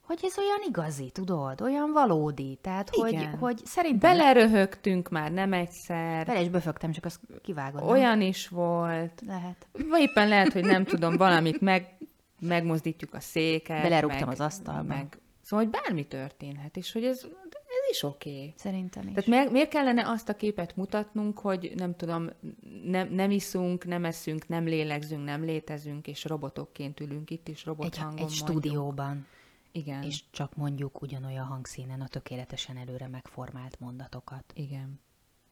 hogy 0.09 0.19
ez 0.23 0.37
olyan 0.37 0.59
igazi, 0.67 1.09
tudod? 1.09 1.61
Olyan 1.61 1.91
valódi. 1.91 2.57
Tehát, 2.61 2.89
hogy, 2.95 3.11
Igen. 3.11 3.37
hogy 3.37 3.61
szerintem... 3.65 4.17
Beleröhögtünk 4.17 5.09
már 5.09 5.31
nem 5.31 5.53
egyszer. 5.53 6.25
Bele 6.25 6.41
is 6.41 6.49
böfögtem, 6.49 6.91
csak 6.91 7.05
azt 7.05 7.19
kivágod. 7.41 7.81
nem? 7.81 7.89
Olyan 7.89 8.21
is 8.21 8.47
volt. 8.47 9.21
Lehet. 9.27 9.67
Vagy 9.89 10.01
éppen 10.01 10.27
lehet, 10.27 10.53
hogy 10.53 10.65
nem 10.65 10.83
tudom, 10.83 11.17
valamit 11.17 11.61
meg, 11.61 11.97
megmozdítjuk 12.39 13.13
a 13.13 13.19
széket. 13.19 13.81
Belerúgtam 13.81 14.27
meg, 14.27 14.29
az 14.29 14.39
asztalba. 14.39 14.83
Meg, 14.83 15.17
szóval, 15.41 15.65
hogy 15.65 15.81
bármi 15.81 16.07
történhet, 16.07 16.77
és 16.77 16.91
hogy 16.91 17.03
ez, 17.03 17.23
ez 17.53 17.91
is 17.91 18.03
oké. 18.03 18.29
Okay. 18.29 18.53
Szerintem 18.57 19.03
is. 19.07 19.13
Tehát 19.13 19.29
miért, 19.29 19.51
miért 19.51 19.69
kellene 19.69 20.07
azt 20.07 20.29
a 20.29 20.35
képet 20.35 20.75
mutatnunk, 20.75 21.39
hogy 21.39 21.71
nem 21.75 21.95
tudom, 21.95 22.29
nem, 22.83 23.07
nem 23.13 23.31
iszunk, 23.31 23.85
nem 23.85 24.05
eszünk, 24.05 24.47
nem 24.47 24.65
lélegzünk, 24.65 25.23
nem 25.25 25.43
létezünk, 25.43 26.07
és 26.07 26.25
robotokként 26.25 26.99
ülünk 26.99 27.29
itt, 27.29 27.49
és 27.49 27.65
robot 27.65 27.85
egy, 27.85 27.97
egy 27.97 28.05
mondjuk. 28.05 28.29
stúdióban, 28.29 29.27
Igen. 29.71 30.03
és 30.03 30.23
csak 30.31 30.55
mondjuk 30.55 31.01
ugyanolyan 31.01 31.45
hangszínen 31.45 32.01
a 32.01 32.07
tökéletesen 32.07 32.77
előre 32.77 33.07
megformált 33.07 33.79
mondatokat. 33.79 34.43
Igen. 34.53 34.99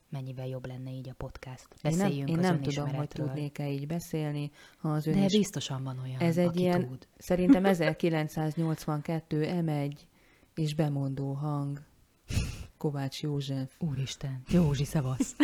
Mennyivel 0.09 0.47
jobb 0.47 0.65
lenne 0.65 0.91
így 0.91 1.09
a 1.09 1.13
podcast. 1.13 1.67
Én 1.71 1.77
nem, 1.81 1.99
Beszéljünk 1.99 2.29
én 2.29 2.37
az 2.37 2.43
nem 2.43 2.61
tudom, 2.61 2.93
hogy 2.93 3.07
tudnék-e 3.07 3.69
így 3.69 3.87
beszélni, 3.87 4.51
ha 4.77 4.89
az 4.91 5.07
ön 5.07 5.19
De 5.19 5.25
biztosan 5.25 5.83
van 5.83 5.99
olyan, 5.99 6.19
Ez 6.19 6.37
egy 6.37 6.47
aki 6.47 6.59
ilyen, 6.59 6.87
tud. 6.87 7.07
szerintem 7.17 7.65
1982 7.75 9.47
M1 9.49 9.97
és 10.53 10.75
bemondó 10.75 11.33
hang. 11.33 11.81
Kovács 12.77 13.21
József. 13.21 13.71
Úristen, 13.79 14.41
Józsi, 14.49 14.83
szevasz. 14.85 15.35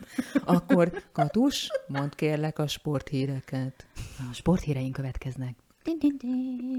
Akkor 0.44 1.02
Katus, 1.12 1.68
mondd 1.86 2.10
kérlek 2.16 2.58
a 2.58 2.66
sporthíreket. 2.66 3.86
A 4.30 4.32
sporthíreink 4.32 4.92
következnek. 4.92 5.56
Din, 5.82 5.98
din, 5.98 6.16
din. 6.18 6.76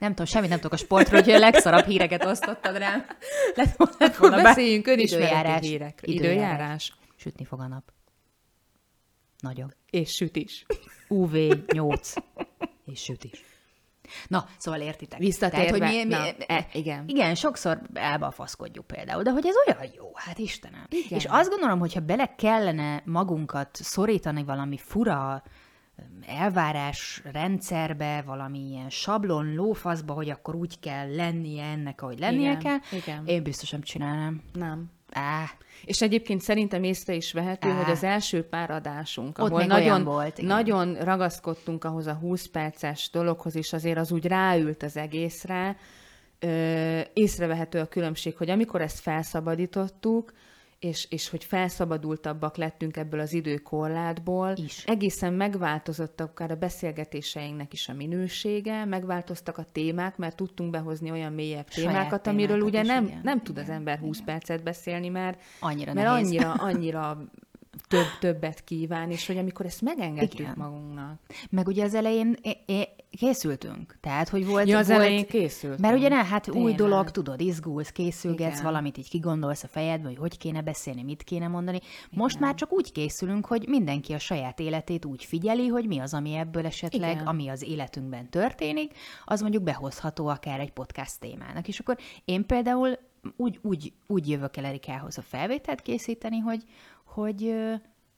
Nem 0.00 0.10
tudom, 0.10 0.26
semmit 0.26 0.48
nem 0.48 0.58
tudok 0.58 0.72
a 0.72 0.76
sportról, 0.76 1.20
hogy 1.22 1.32
a 1.32 1.38
legszarabb 1.38 1.84
híreket 1.84 2.24
osztottad 2.24 2.76
rám. 2.76 3.06
Lett 3.54 3.76
volna, 3.76 3.94
lett 3.98 4.16
volna 4.16 4.36
be- 4.36 4.42
beszéljünk 4.42 4.86
önismereti 4.86 5.66
hírekről. 5.66 6.14
Időjárás. 6.14 6.38
Időjárás. 6.48 6.94
Sütni 7.16 7.44
fog 7.44 7.60
a 7.60 7.66
nap. 7.66 7.92
Nagyon. 9.38 9.74
És 9.90 10.10
süt 10.10 10.36
is. 10.36 10.66
UV 11.08 11.34
8. 11.72 12.12
És 12.84 13.00
süt 13.02 13.24
is. 13.24 13.44
Na, 14.28 14.46
szóval 14.58 14.80
értitek. 14.80 15.18
Visszatérve. 15.18 15.78
Tehát, 15.78 15.92
hogy 15.92 15.96
mi, 15.96 16.04
mi, 16.04 16.14
Na, 16.14 16.44
e, 16.46 16.68
igen. 16.72 17.04
Igen, 17.08 17.34
sokszor 17.34 17.80
elbafaszkodjuk 17.94 18.86
például, 18.86 19.22
de 19.22 19.30
hogy 19.30 19.46
ez 19.46 19.54
olyan 19.66 19.92
jó, 19.96 20.10
hát 20.14 20.38
Istenem. 20.38 20.86
Igen. 20.88 21.18
És 21.18 21.24
azt 21.28 21.48
gondolom, 21.50 21.78
hogyha 21.78 22.00
bele 22.00 22.34
kellene 22.34 23.02
magunkat 23.04 23.68
szorítani 23.72 24.44
valami 24.44 24.78
fura 24.78 25.42
elvárás 26.26 27.22
rendszerbe, 27.32 28.22
valami 28.26 28.58
ilyen 28.58 28.90
sablon 28.90 29.54
lófaszba, 29.54 30.12
hogy 30.12 30.30
akkor 30.30 30.54
úgy 30.54 30.80
kell 30.80 31.14
lennie 31.14 31.64
ennek, 31.64 32.02
ahogy 32.02 32.18
lennie 32.18 32.50
Igen, 32.50 32.58
kell, 32.58 32.98
igen. 32.98 33.26
én 33.26 33.42
biztosan 33.42 33.80
csinálnám. 33.80 34.42
Nem. 34.52 34.90
Á, 35.12 35.44
És 35.84 36.02
egyébként 36.02 36.40
szerintem 36.40 36.82
észre 36.82 37.14
is 37.14 37.32
vehető, 37.32 37.68
Á. 37.68 37.82
hogy 37.82 37.90
az 37.92 38.02
első 38.02 38.42
pár 38.48 38.70
adásunk, 38.70 39.38
Ott 39.38 39.50
ahol 39.50 39.64
nagyon, 39.64 40.04
volt, 40.04 40.38
igen. 40.38 40.50
nagyon 40.50 40.94
ragaszkodtunk 40.94 41.84
ahhoz 41.84 42.06
a 42.06 42.14
20 42.14 42.46
perces 42.46 43.10
dologhoz, 43.10 43.56
és 43.56 43.72
azért 43.72 43.98
az 43.98 44.12
úgy 44.12 44.26
ráült 44.26 44.82
az 44.82 44.96
egészre, 44.96 45.76
ö, 46.38 47.00
észrevehető 47.12 47.80
a 47.80 47.86
különbség, 47.86 48.36
hogy 48.36 48.50
amikor 48.50 48.80
ezt 48.80 49.00
felszabadítottuk, 49.00 50.32
és, 50.84 51.06
és 51.10 51.28
hogy 51.28 51.44
felszabadultabbak 51.44 52.56
lettünk 52.56 52.96
ebből 52.96 53.20
az 53.20 53.32
időkorlátból, 53.32 54.52
Is. 54.56 54.84
egészen 54.84 55.32
megváltozott 55.32 56.20
akár 56.20 56.50
a 56.50 56.56
beszélgetéseinknek 56.56 57.72
is 57.72 57.88
a 57.88 57.92
minősége, 57.92 58.84
megváltoztak 58.84 59.58
a 59.58 59.66
témák, 59.72 60.16
mert 60.16 60.36
tudtunk 60.36 60.70
behozni 60.70 61.10
olyan 61.10 61.32
mélyebb 61.32 61.70
Saját 61.70 61.90
témákat, 61.90 62.26
amiről 62.26 62.56
témákat 62.56 62.68
ugye 62.68 62.80
is, 62.80 62.86
nem, 62.86 63.04
igen. 63.04 63.20
nem 63.22 63.42
tud 63.42 63.58
az 63.58 63.64
Igen, 63.64 63.76
ember 63.76 63.98
20 63.98 64.20
percet 64.24 64.62
beszélni, 64.62 65.08
mert 65.08 65.40
annyira 65.60 65.92
mert 65.92 66.06
nehéz. 66.06 66.26
annyira, 66.26 66.52
annyira 66.70 67.24
több, 67.88 68.06
többet 68.20 68.64
kíván, 68.64 69.10
és 69.10 69.26
hogy 69.26 69.36
amikor 69.36 69.66
ezt 69.66 69.82
megengedtük 69.82 70.38
Igen. 70.38 70.54
magunknak. 70.56 71.20
Meg 71.50 71.66
ugye 71.66 71.84
az 71.84 71.94
elején 71.94 72.36
készültünk. 73.16 73.96
Tehát, 74.00 74.28
hogy 74.28 74.46
volt... 74.46 74.68
Ja, 74.68 74.78
az 74.78 74.86
volt, 74.86 74.98
elején 74.98 75.26
készültünk. 75.26 75.80
Mert 75.80 75.96
ugye 75.96 76.08
ne, 76.08 76.24
hát 76.24 76.48
új 76.48 76.54
Tényleg. 76.54 76.76
dolog, 76.76 77.10
tudod, 77.10 77.40
izgulsz, 77.40 77.90
készülgetsz, 77.90 78.52
Igen. 78.52 78.64
valamit 78.64 78.98
így 78.98 79.08
kigondolsz 79.08 79.62
a 79.62 79.68
fejedbe, 79.68 80.08
hogy 80.08 80.16
hogy 80.16 80.38
kéne 80.38 80.62
beszélni, 80.62 81.02
mit 81.02 81.22
kéne 81.22 81.48
mondani. 81.48 81.80
Most 82.10 82.40
már 82.40 82.54
csak 82.54 82.72
úgy 82.72 82.92
készülünk, 82.92 83.46
hogy 83.46 83.68
mindenki 83.68 84.12
a 84.12 84.18
saját 84.18 84.60
életét 84.60 85.04
úgy 85.04 85.24
figyeli, 85.24 85.66
hogy 85.66 85.86
mi 85.86 85.98
az, 85.98 86.14
ami 86.14 86.34
ebből 86.34 86.66
esetleg, 86.66 87.12
Igen. 87.12 87.26
ami 87.26 87.48
az 87.48 87.62
életünkben 87.62 88.30
történik, 88.30 88.92
az 89.24 89.40
mondjuk 89.40 89.62
behozható 89.62 90.26
akár 90.26 90.60
egy 90.60 90.72
podcast 90.72 91.20
témának. 91.20 91.68
És 91.68 91.78
akkor 91.78 91.98
én 92.24 92.46
például 92.46 92.98
úgy, 93.36 93.58
úgy, 93.62 93.92
úgy 94.06 94.28
jövök 94.28 94.56
el 94.56 94.64
Erikához 94.64 95.18
a 95.18 95.22
felvételt 95.22 95.80
készíteni, 95.80 96.38
hogy, 96.38 96.62
hogy 97.04 97.54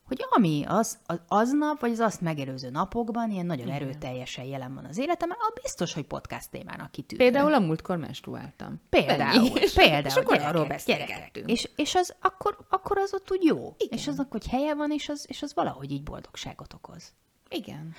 hogy 0.07 0.27
ami 0.31 0.65
az, 0.67 0.99
az 1.07 1.21
aznap, 1.29 1.81
vagy 1.81 1.91
az 1.91 1.99
azt 1.99 2.21
megelőző 2.21 2.71
napokban 2.71 3.31
ilyen 3.31 3.47
nagyon 3.47 3.71
erőteljesen 3.71 4.45
jelen 4.45 4.75
van 4.75 4.85
az 4.85 4.99
életemben, 4.99 5.39
a 5.41 5.53
biztos, 5.63 5.93
hogy 5.93 6.05
podcast 6.05 6.51
témának 6.51 6.91
kitűnő. 6.91 7.23
Például 7.23 7.55
a 7.55 7.59
múltkor 7.59 7.97
menstruáltam. 7.97 8.81
Például, 8.89 9.39
Ennyi. 9.39 9.51
Például, 9.75 10.05
és 10.05 10.17
akkor 10.17 10.41
arról 10.41 10.67
beszélgettünk. 10.67 11.51
És, 11.51 11.71
és 11.77 11.95
az 11.95 12.15
akkor, 12.21 12.67
akkor 12.69 12.99
az 12.99 13.15
ott 13.15 13.31
úgy 13.31 13.43
jó. 13.43 13.75
Igen. 13.79 13.99
És 13.99 14.07
aznak, 14.07 14.33
hogy 14.33 14.47
helye 14.47 14.75
van, 14.75 14.91
és 14.91 15.09
az, 15.09 15.25
és 15.29 15.43
az 15.43 15.55
valahogy 15.55 15.91
így 15.91 16.03
boldogságot 16.03 16.73
okoz. 16.73 17.15
Igen. 17.49 17.95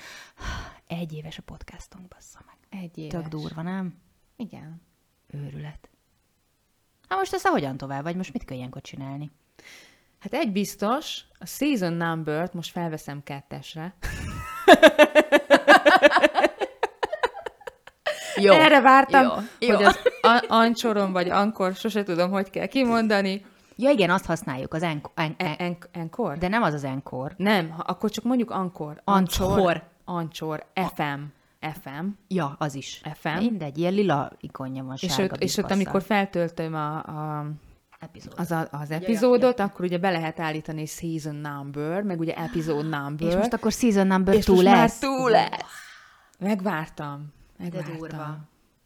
Egy 0.87 1.13
éves 1.13 1.37
a 1.37 1.41
podcastunk, 1.41 2.07
bassza 2.07 2.39
meg. 2.45 2.81
Egy 2.81 2.97
éves. 2.97 3.21
Tök 3.21 3.27
durva, 3.27 3.61
nem? 3.61 4.01
Igen. 4.35 4.81
Őrület. 5.27 5.89
Hát 7.07 7.17
most 7.17 7.33
ezt 7.33 7.47
hogyan 7.47 7.77
tovább, 7.77 8.03
vagy 8.03 8.15
most 8.15 8.33
mit 8.33 8.45
kell 8.45 8.57
ilyenkor 8.57 8.81
csinálni? 8.81 9.31
Hát 10.19 10.33
egy 10.33 10.51
biztos, 10.51 11.21
a 11.39 11.45
season 11.45 11.93
number-t 11.93 12.53
most 12.53 12.71
felveszem 12.71 13.23
kettesre. 13.23 13.95
Jó. 18.35 18.53
Erre 18.53 18.81
vártam, 18.81 19.23
Jó. 19.23 19.33
Jó. 19.67 19.75
hogy 19.75 19.83
az 19.85 19.99
a- 20.21 20.45
ancsoron 20.47 21.11
vagy 21.11 21.29
ankor, 21.29 21.73
sose 21.75 22.03
tudom, 22.03 22.31
hogy 22.31 22.49
kell 22.49 22.65
kimondani. 22.65 23.45
Ja 23.75 23.89
igen, 23.89 24.09
azt 24.09 24.25
használjuk, 24.25 24.73
az 24.73 24.83
enk- 24.83 25.09
en- 25.15 25.35
en- 25.37 25.47
En- 25.47 25.55
en- 25.57 25.77
Enkor? 25.91 26.37
de 26.37 26.47
nem 26.47 26.63
az 26.63 26.73
az 26.73 26.83
enkor. 26.83 27.33
Nem, 27.37 27.69
ha, 27.69 27.83
akkor 27.87 28.09
csak 28.09 28.23
mondjuk 28.23 28.51
ankor. 28.51 29.01
Ancsor. 29.03 29.83
Ancsor. 30.05 30.65
FM. 30.95 31.19
FM. 31.81 32.05
Ja, 32.27 32.55
az 32.59 32.75
is. 32.75 33.01
FM. 33.19 33.37
Mindegy, 33.37 33.77
ilyen 33.77 33.93
lila 33.93 34.31
ikonja 34.39 34.83
van, 34.83 34.95
És 34.99 35.13
sárga 35.13 35.33
ott, 35.33 35.41
és 35.41 35.57
ott 35.57 35.71
amikor 35.71 36.01
feltöltöm 36.01 36.73
a, 36.75 36.95
a, 36.97 37.45
Epizód. 38.07 38.33
az, 38.37 38.51
a, 38.51 38.67
az 38.71 38.91
epizódot, 38.91 39.59
akkor 39.59 39.85
ugye 39.85 39.97
be 39.97 40.09
lehet 40.09 40.39
állítani 40.39 40.85
season 40.85 41.35
number, 41.35 42.01
meg 42.03 42.19
ugye 42.19 42.33
episode 42.35 42.87
number. 42.99 43.27
És 43.27 43.35
most 43.35 43.53
akkor 43.53 43.71
season 43.71 44.07
number 44.07 44.35
és 44.35 44.45
two 44.45 44.53
most 44.55 44.67
lesz. 44.67 45.01
már 45.01 45.11
túl 45.11 45.29
lesz. 45.29 45.61
Megvártam. 46.39 47.33
De 47.57 47.63
Megvártam. 47.63 47.97
durva. 47.97 48.37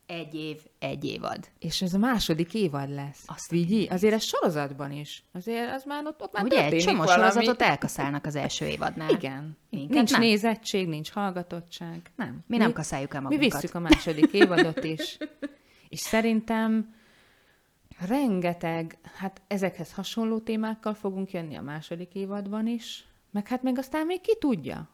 Egy 0.05 0.35
év, 0.35 0.57
egy 0.79 1.05
évad. 1.05 1.47
És 1.59 1.81
ez 1.81 1.93
a 1.93 1.97
második 1.97 2.53
évad 2.53 2.89
lesz. 2.89 3.23
Azt 3.25 3.49
Vigyi? 3.49 3.87
Azért 3.87 4.13
ez 4.13 4.23
sorozatban 4.23 4.91
is. 4.91 5.23
Azért 5.33 5.71
az 5.73 5.83
már 5.85 6.05
ott, 6.05 6.21
ott 6.21 6.33
már 6.33 6.43
Ugye, 6.43 6.65
egy 6.65 6.83
csomó 6.83 7.03
valami. 7.03 7.21
sorozatot 7.21 7.61
elkaszálnak 7.61 8.25
az 8.25 8.35
első 8.35 8.65
évadnál. 8.65 9.09
Igen. 9.09 9.57
Minket 9.69 9.95
nincs 9.95 10.11
nem. 10.11 10.21
nézettség, 10.21 10.87
nincs 10.87 11.11
hallgatottság. 11.11 12.11
Nem. 12.15 12.43
Mi 12.47 12.57
nem 12.57 12.73
kaszáljuk 12.73 13.13
el 13.13 13.21
Mi 13.21 13.27
magunkat. 13.27 13.51
visszük 13.61 13.75
a 13.75 13.79
második 13.79 14.31
évadot 14.31 14.83
is. 14.83 15.17
És 15.89 15.99
szerintem 15.99 16.95
rengeteg, 18.07 18.97
hát 19.15 19.41
ezekhez 19.47 19.93
hasonló 19.93 20.39
témákkal 20.39 20.93
fogunk 20.93 21.31
jönni 21.31 21.55
a 21.55 21.61
második 21.61 22.15
évadban 22.15 22.67
is, 22.67 23.05
meg 23.31 23.47
hát 23.47 23.63
meg 23.63 23.77
aztán 23.77 24.05
még 24.05 24.21
ki 24.21 24.35
tudja. 24.39 24.89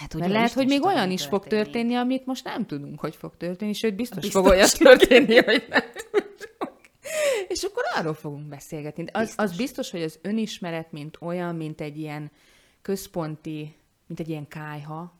Hát 0.00 0.14
Mert 0.14 0.32
lehet, 0.32 0.52
hogy 0.52 0.66
még 0.66 0.84
olyan 0.84 1.10
is 1.10 1.26
fog 1.26 1.46
történni, 1.46 1.94
amit 1.94 2.26
most 2.26 2.44
nem 2.44 2.66
tudunk, 2.66 3.00
hogy 3.00 3.16
fog 3.16 3.36
történni, 3.36 3.72
sőt, 3.72 3.94
biztos, 3.94 4.22
Biztos. 4.22 4.42
fog 4.42 4.50
olyan 4.50 4.68
történni, 4.78 5.36
hogy 5.36 5.66
nem. 5.68 5.82
És 7.48 7.62
akkor 7.62 7.82
arról 7.94 8.14
fogunk 8.14 8.48
beszélgetni. 8.48 9.04
De 9.04 9.10
Az, 9.14 9.26
biztos. 9.26 9.44
az 9.44 9.56
biztos, 9.56 9.90
hogy 9.90 10.02
az 10.02 10.18
önismeret, 10.22 10.92
mint 10.92 11.16
olyan, 11.20 11.56
mint 11.56 11.80
egy 11.80 11.98
ilyen 11.98 12.30
központi, 12.82 13.76
mint 14.06 14.20
egy 14.20 14.28
ilyen 14.28 14.48
kájha, 14.48 15.12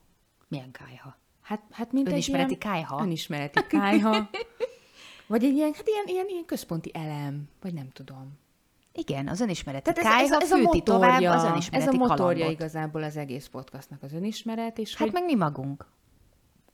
Milyen 0.48 0.70
kájha? 0.70 1.16
Hát, 1.40 1.62
hát 1.70 1.92
mint 1.92 2.08
Önismereti 2.08 2.54
egy 2.54 2.64
ilyen, 2.64 2.74
kájha? 2.74 3.02
Önismereti 3.02 3.66
kájha. 3.66 4.30
Vagy 5.26 5.44
egy 5.44 5.52
ilyen, 5.54 5.72
hát 5.72 5.88
ilyen, 5.88 6.04
ilyen, 6.06 6.26
ilyen 6.28 6.44
központi 6.44 6.90
elem, 6.94 7.48
vagy 7.60 7.74
nem 7.74 7.88
tudom. 7.92 8.38
Igen, 8.92 9.28
az 9.28 9.40
önismereti 9.40 9.92
Tehát 9.92 9.98
ez, 9.98 10.18
kájha 10.18 10.36
ez, 10.36 10.42
ez 10.42 10.50
a 10.50 10.56
fűti 10.56 10.82
tovább 10.82 11.08
motorja, 11.10 11.32
az 11.32 11.44
ez 11.44 11.50
önismereti 11.50 11.96
a 11.96 11.98
motorja 11.98 12.16
kalandot. 12.24 12.50
igazából 12.50 13.02
az 13.02 13.16
egész 13.16 13.46
podcastnak 13.46 14.02
az 14.02 14.12
önismeret, 14.12 14.78
és 14.78 14.94
Hát 14.94 15.02
hogy 15.02 15.12
meg 15.12 15.24
mi 15.24 15.34
magunk. 15.34 15.86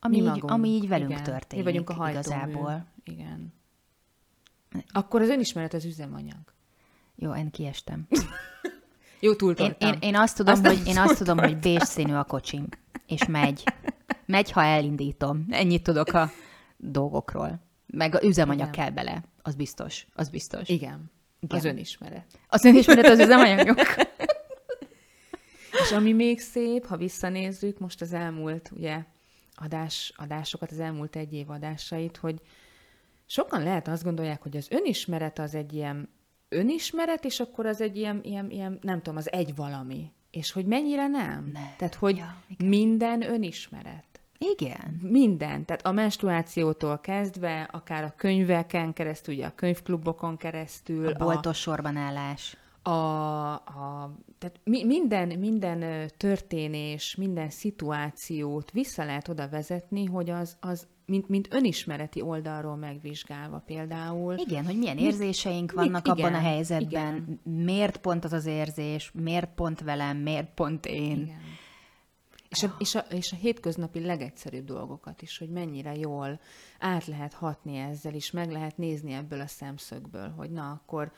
Ami, 0.00 0.16
mi 0.16 0.22
így, 0.22 0.28
magunk. 0.28 0.50
ami 0.50 0.68
így 0.68 0.88
velünk 0.88 1.10
Igen. 1.10 1.22
történik 1.22 1.64
Mi 1.64 1.70
vagyunk 1.70 1.90
a 1.90 1.92
hajtómű. 1.92 2.18
igazából. 2.20 2.86
Igen. 3.04 3.52
Akkor 4.92 5.22
az 5.22 5.28
önismeret 5.28 5.74
az 5.74 5.84
üzemanyag. 5.84 6.38
Jó, 7.16 7.34
én 7.34 7.50
kiestem. 7.50 8.06
Jó, 9.20 9.30
Én, 9.30 9.36
túltoltam. 9.36 9.88
én, 9.92 9.98
én, 10.00 10.16
azt 10.16 10.36
tudom, 10.36 10.52
Azt 10.54 10.66
hogy, 10.66 10.86
én 10.86 10.98
azt 10.98 11.18
tudom, 11.18 11.38
hogy 11.38 11.56
bés 11.58 11.82
színű 11.82 12.12
a 12.12 12.24
kocsim, 12.24 12.66
és 13.06 13.26
megy. 13.26 13.64
Megy, 14.26 14.50
ha 14.50 14.62
elindítom. 14.62 15.46
Ennyit 15.50 15.82
tudok 15.82 16.12
a 16.12 16.30
dolgokról. 16.76 17.60
Meg 17.90 18.14
a 18.14 18.22
üzemanyag 18.22 18.68
Igen. 18.68 18.72
kell 18.72 18.90
bele. 18.90 19.22
Az 19.42 19.54
biztos. 19.54 20.06
Az 20.14 20.28
biztos. 20.28 20.68
Igen. 20.68 21.10
Igen. 21.40 21.58
Az 21.58 21.64
önismeret. 21.64 22.26
Az 22.48 22.64
önismeret 22.64 23.06
az 23.06 23.18
üzemanyagok. 23.18 23.78
És 25.82 25.92
ami 25.92 26.12
még 26.12 26.40
szép, 26.40 26.86
ha 26.86 26.96
visszanézzük 26.96 27.78
most 27.78 28.00
az 28.00 28.12
elmúlt, 28.12 28.70
ugye, 28.76 29.04
adás, 29.54 30.12
adásokat, 30.16 30.70
az 30.70 30.80
elmúlt 30.80 31.16
egy 31.16 31.32
év 31.32 31.50
adásait, 31.50 32.16
hogy 32.16 32.40
sokan 33.26 33.62
lehet 33.62 33.88
azt 33.88 34.04
gondolják, 34.04 34.42
hogy 34.42 34.56
az 34.56 34.66
önismeret 34.70 35.38
az 35.38 35.54
egy 35.54 35.72
ilyen 35.72 36.08
önismeret, 36.48 37.24
és 37.24 37.40
akkor 37.40 37.66
az 37.66 37.80
egy 37.80 37.96
ilyen, 37.96 38.20
ilyen, 38.22 38.50
ilyen 38.50 38.78
nem 38.82 38.96
tudom, 38.96 39.16
az 39.16 39.32
egy 39.32 39.54
valami. 39.54 40.12
És 40.30 40.52
hogy 40.52 40.66
mennyire 40.66 41.06
nem. 41.06 41.50
Ne. 41.52 41.74
Tehát, 41.76 41.94
hogy 41.94 42.16
Ja, 42.16 42.36
ja, 42.58 42.66
minden 42.66 43.22
önismeret. 43.22 44.04
Igen. 44.44 44.98
Minden. 45.02 45.64
Tehát 45.64 45.86
a 45.86 45.92
menstruációtól 45.92 46.98
kezdve, 46.98 47.68
akár 47.72 48.04
a 48.04 48.12
könyveken 48.16 48.92
keresztül, 48.92 49.34
ugye 49.34 49.46
a 49.46 49.54
könyvklubokon 49.54 50.36
keresztül, 50.36 51.06
A 51.08 51.24
boltos 51.24 51.58
sorban 51.58 51.96
állás. 51.96 52.56
a, 52.82 52.90
a, 53.52 54.14
tehát 54.38 54.60
mi, 54.64 54.84
minden, 54.84 55.38
minden 55.38 56.10
történés, 56.16 57.14
minden 57.16 57.50
szituációt 57.50 58.70
vissza 58.70 59.04
lehet 59.04 59.28
oda 59.28 59.48
vezetni, 59.48 60.04
hogy 60.04 60.30
az, 60.30 60.56
az 60.60 60.86
mint, 61.06 61.28
mint 61.28 61.48
önismereti 61.50 62.20
oldalról 62.20 62.76
megvizsgálva 62.76 63.62
például. 63.66 64.34
Igen, 64.36 64.64
hogy 64.64 64.78
milyen 64.78 64.94
Mit- 64.96 65.04
érzéseink 65.04 65.72
mit- 65.72 65.74
vannak 65.84 66.06
abban 66.06 66.24
a 66.24 66.28
igen, 66.28 66.40
helyzetben, 66.40 67.40
miért 67.42 67.96
pont 67.96 68.24
az 68.24 68.32
az 68.32 68.46
érzés, 68.46 69.10
miért 69.14 69.48
pont 69.54 69.80
velem, 69.80 70.16
miért 70.16 70.54
pont 70.54 70.86
én. 70.86 71.20
Igen. 71.20 71.38
És 72.50 72.62
a, 72.62 72.74
és, 72.78 72.94
a, 72.94 72.98
és 72.98 73.32
a 73.32 73.36
hétköznapi 73.36 74.00
legegyszerűbb 74.00 74.64
dolgokat 74.64 75.22
is, 75.22 75.38
hogy 75.38 75.48
mennyire 75.50 75.96
jól 75.96 76.40
át 76.78 77.06
lehet 77.06 77.32
hatni 77.32 77.76
ezzel, 77.76 78.14
és 78.14 78.30
meg 78.30 78.50
lehet 78.50 78.76
nézni 78.76 79.12
ebből 79.12 79.40
a 79.40 79.46
szemszögből, 79.46 80.28
hogy 80.28 80.50
na, 80.50 80.70
akkor, 80.70 81.12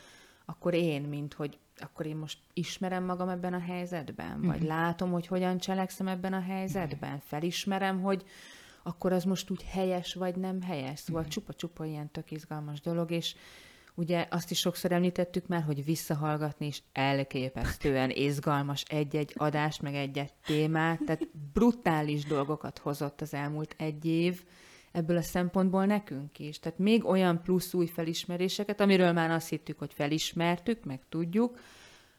akkor 0.44 0.74
én, 0.74 1.02
mint 1.02 1.34
hogy 1.34 1.58
akkor 1.78 2.06
én 2.06 2.16
most 2.16 2.38
ismerem 2.52 3.04
magam 3.04 3.28
ebben 3.28 3.54
a 3.54 3.58
helyzetben, 3.60 4.42
vagy 4.42 4.58
Mhm. 4.58 4.66
látom, 4.66 5.10
hogy 5.12 5.26
hogyan 5.26 5.58
cselekszem 5.58 6.06
ebben 6.08 6.32
a 6.32 6.40
helyzetben, 6.40 7.18
felismerem, 7.18 8.00
hogy 8.02 8.24
akkor 8.82 9.12
az 9.12 9.24
most 9.24 9.50
úgy 9.50 9.62
helyes, 9.62 10.14
vagy 10.14 10.36
nem 10.36 10.62
helyes. 10.62 10.98
Szóval 10.98 11.22
Mhm. 11.22 11.30
csupa-csupa 11.30 11.84
ilyen 11.84 12.10
tök 12.10 12.30
izgalmas 12.30 12.80
dolog, 12.80 13.10
és 13.10 13.34
ugye 13.94 14.26
azt 14.30 14.50
is 14.50 14.58
sokszor 14.58 14.92
említettük 14.92 15.46
már, 15.46 15.62
hogy 15.62 15.84
visszahallgatni 15.84 16.66
is 16.66 16.82
elképesztően 16.92 18.10
izgalmas 18.10 18.82
egy-egy 18.88 19.32
adást, 19.36 19.82
meg 19.82 19.94
egy-egy 19.94 20.32
témát, 20.46 21.00
tehát 21.04 21.28
brutális 21.52 22.24
dolgokat 22.24 22.78
hozott 22.78 23.20
az 23.20 23.34
elmúlt 23.34 23.74
egy 23.78 24.04
év, 24.04 24.44
ebből 24.92 25.16
a 25.16 25.22
szempontból 25.22 25.86
nekünk 25.86 26.38
is. 26.38 26.58
Tehát 26.58 26.78
még 26.78 27.04
olyan 27.04 27.42
plusz 27.42 27.74
új 27.74 27.86
felismeréseket, 27.86 28.80
amiről 28.80 29.12
már 29.12 29.30
azt 29.30 29.48
hittük, 29.48 29.78
hogy 29.78 29.92
felismertük, 29.92 30.84
meg 30.84 31.00
tudjuk, 31.08 31.58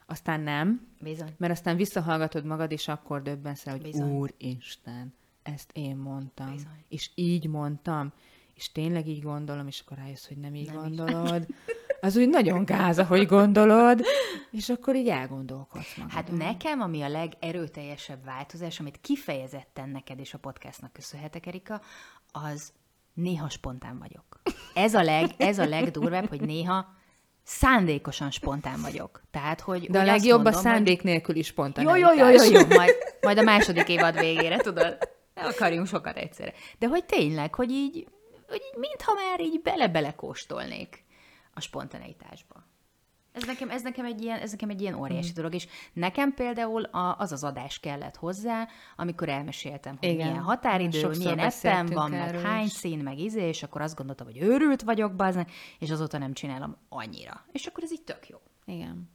aztán 0.05 0.41
nem, 0.41 0.87
Bizony. 0.99 1.33
mert 1.37 1.53
aztán 1.53 1.75
visszahallgatod 1.75 2.45
magad, 2.45 2.71
és 2.71 2.87
akkor 2.87 3.21
döbbensz 3.21 3.67
el, 3.67 3.73
hogy 3.73 3.81
Bizony. 3.81 4.11
Úristen, 4.11 5.13
ezt 5.43 5.71
én 5.73 5.95
mondtam. 5.95 6.51
Bizony. 6.51 6.83
És 6.87 7.11
így 7.15 7.47
mondtam, 7.47 8.13
és 8.55 8.71
tényleg 8.71 9.07
így 9.07 9.21
gondolom, 9.21 9.67
és 9.67 9.83
akkor 9.85 9.97
rájössz, 9.97 10.27
hogy 10.27 10.37
nem 10.37 10.55
így 10.55 10.65
Nem 10.65 10.75
gondolod. 10.75 11.45
Az 12.01 12.17
úgy 12.17 12.29
nagyon 12.29 12.65
gáz, 12.65 12.99
ahogy 12.99 13.25
gondolod, 13.25 14.01
és 14.51 14.69
akkor 14.69 14.95
így 14.95 15.07
elgondolkodsz 15.07 15.95
magadon. 15.97 16.15
Hát 16.15 16.31
nekem, 16.37 16.81
ami 16.81 17.01
a 17.01 17.07
legerőteljesebb 17.09 18.23
változás, 18.25 18.79
amit 18.79 18.99
kifejezetten 19.01 19.89
neked 19.89 20.19
és 20.19 20.33
a 20.33 20.37
podcastnak 20.37 20.93
köszönhetek, 20.93 21.45
Erika, 21.45 21.81
az 22.31 22.73
néha 23.13 23.49
spontán 23.49 23.99
vagyok. 23.99 24.41
Ez 24.73 24.93
a, 24.93 25.03
leg, 25.03 25.29
ez 25.37 25.59
a 25.59 25.65
legdurvább, 25.65 26.27
hogy 26.27 26.41
néha 26.41 26.93
szándékosan 27.43 28.31
spontán 28.31 28.81
vagyok. 28.81 29.21
Tehát, 29.31 29.61
hogy, 29.61 29.89
De 29.89 29.97
a 29.97 30.01
hogy 30.01 30.09
legjobb 30.11 30.39
a 30.39 30.41
mondom, 30.43 30.53
hogy- 30.53 30.71
szándék 30.71 31.03
nélkül 31.03 31.35
is 31.35 31.47
spontán. 31.47 31.85
Jó, 31.85 31.95
jó, 31.95 32.13
jó, 32.13 32.29
jó, 32.29 32.43
jó, 32.43 32.67
majd, 32.67 32.93
majd 33.21 33.37
a 33.37 33.41
második 33.43 33.87
évad 33.87 34.19
végére, 34.19 34.57
tudod? 34.57 34.97
Nem 35.33 35.45
akarjunk 35.45 35.87
sokat 35.87 36.17
egyszerre. 36.17 36.53
De 36.79 36.87
hogy 36.87 37.05
tényleg, 37.05 37.55
hogy 37.55 37.71
így, 37.71 38.07
hogy 38.53 38.79
mintha 38.79 39.13
már 39.13 39.39
így 39.41 39.61
bele-bele 39.61 40.13
kóstolnék 40.15 41.03
a 41.53 41.61
spontaneitásba. 41.61 42.63
Ez 43.31 43.43
nekem, 43.43 43.69
ez 43.69 43.81
nekem 43.81 44.05
egy 44.05 44.21
ilyen, 44.21 44.39
ez 44.39 44.51
nekem 44.51 44.69
egy 44.69 44.81
ilyen 44.81 44.93
óriási 44.93 45.29
Mm. 45.31 45.35
dolog, 45.35 45.53
és 45.53 45.67
nekem 45.93 46.33
például 46.33 46.83
a, 46.83 47.15
az 47.17 47.31
az 47.31 47.43
adás 47.43 47.79
kellett 47.79 48.15
hozzá, 48.15 48.67
amikor 48.95 49.29
elmeséltem, 49.29 49.97
hogy 49.99 50.09
Igen. 50.09 50.27
milyen 50.27 50.43
határidő, 50.43 50.99
Sokszor 50.99 51.21
milyen 51.23 51.37
beszéltünk 51.37 51.93
van, 51.93 52.09
meg 52.09 52.27
erről 52.27 52.41
hány 52.43 52.65
is. 52.65 52.71
szín, 52.71 52.99
meg 52.99 53.19
izé, 53.19 53.47
és 53.47 53.63
akkor 53.63 53.81
azt 53.81 53.95
gondoltam, 53.95 54.25
hogy 54.27 54.37
őrült 54.41 54.81
vagyok, 54.81 55.15
bazd, 55.15 55.45
és 55.79 55.89
azóta 55.89 56.17
nem 56.17 56.33
csinálom 56.33 56.77
annyira. 56.89 57.45
És 57.51 57.65
akkor 57.65 57.83
ez 57.83 57.91
így 57.91 58.01
tök 58.03 58.27
jó. 58.29 58.37
Igen. 58.65 59.09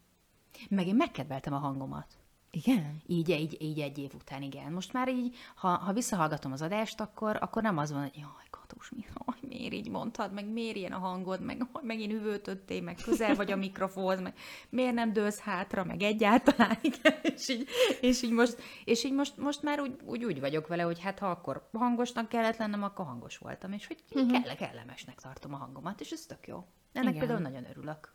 Meg 0.69 0.87
én 0.87 0.95
megkedveltem 0.95 1.53
a 1.53 1.59
hangomat. 1.59 2.07
Igen? 2.51 3.03
Így, 3.07 3.29
így, 3.29 3.57
így 3.61 3.81
egy 3.81 3.99
év 3.99 4.11
után, 4.15 4.43
igen. 4.43 4.73
Most 4.73 4.93
már 4.93 5.09
így, 5.09 5.37
ha, 5.55 5.69
ha 5.69 5.93
visszahallgatom 5.93 6.53
az 6.53 6.63
adást, 6.63 7.01
akkor, 7.01 7.37
akkor 7.41 7.63
nem 7.63 7.79
az 7.79 7.93
van, 7.93 8.01
hogy 8.01 8.17
jaj, 8.17 8.47
Katus, 8.51 8.91
mi, 8.91 9.05
hogy 9.15 9.49
miért 9.49 9.73
így 9.73 9.89
mondtad, 9.89 10.33
meg 10.33 10.47
miért 10.47 10.77
ilyen 10.77 10.93
a 10.93 10.99
hangod, 10.99 11.41
meg 11.41 11.67
hogy 11.73 11.83
megint 11.83 12.13
üvöltöttél, 12.13 12.83
meg 12.83 12.97
közel 13.05 13.35
vagy 13.35 13.53
a 13.53 13.57
mikrofonhoz, 13.67 14.21
meg 14.21 14.35
miért 14.69 14.95
nem 14.95 15.13
dőlsz 15.13 15.39
hátra, 15.39 15.85
meg 15.85 16.03
egyáltalán, 16.03 16.79
igen, 16.91 17.19
és 17.23 17.49
így, 17.49 17.69
és 18.01 18.23
így, 18.23 18.33
most, 18.33 18.57
és 18.85 19.05
így 19.05 19.13
most, 19.13 19.37
most 19.37 19.63
már 19.63 19.81
úgy, 19.81 19.97
úgy, 20.05 20.25
úgy 20.25 20.41
vagyok 20.41 20.67
vele, 20.67 20.83
hogy 20.83 21.01
hát 21.01 21.19
ha 21.19 21.31
akkor 21.31 21.69
hangosnak 21.73 22.29
kellett 22.29 22.57
lennem, 22.57 22.83
akkor 22.83 23.07
hangos 23.07 23.39
voltam, 23.39 23.73
és 23.73 23.87
hogy 23.87 24.05
uh-huh. 24.11 24.43
kell, 24.43 24.55
kellemesnek 24.55 25.21
tartom 25.21 25.55
a 25.55 25.57
hangomat, 25.57 26.01
és 26.01 26.11
ez 26.11 26.27
tök 26.27 26.47
jó. 26.47 26.65
Ennek 26.93 27.15
Igen. 27.15 27.27
például 27.27 27.51
nagyon 27.51 27.71
örülök. 27.71 28.15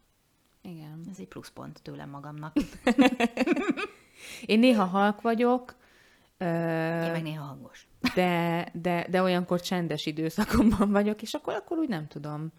Igen. 0.62 1.06
Ez 1.10 1.19
egy 1.19 1.28
pluszpont 1.28 1.82
tőlem 1.82 2.10
magamnak. 2.10 2.54
Én 4.45 4.59
néha 4.59 4.83
halk 4.83 5.21
vagyok, 5.21 5.75
ö, 6.38 6.45
Én 7.05 7.12
meg 7.12 7.21
néha 7.21 7.45
hangos. 7.45 7.88
de, 8.15 8.65
de, 8.73 9.05
de 9.09 9.21
olyankor 9.21 9.62
csendes 9.62 10.05
időszakomban 10.05 10.91
vagyok, 10.91 11.21
és 11.21 11.33
akkor, 11.33 11.53
akkor 11.53 11.77
úgy 11.77 11.89
nem 11.89 12.07
tudom. 12.07 12.51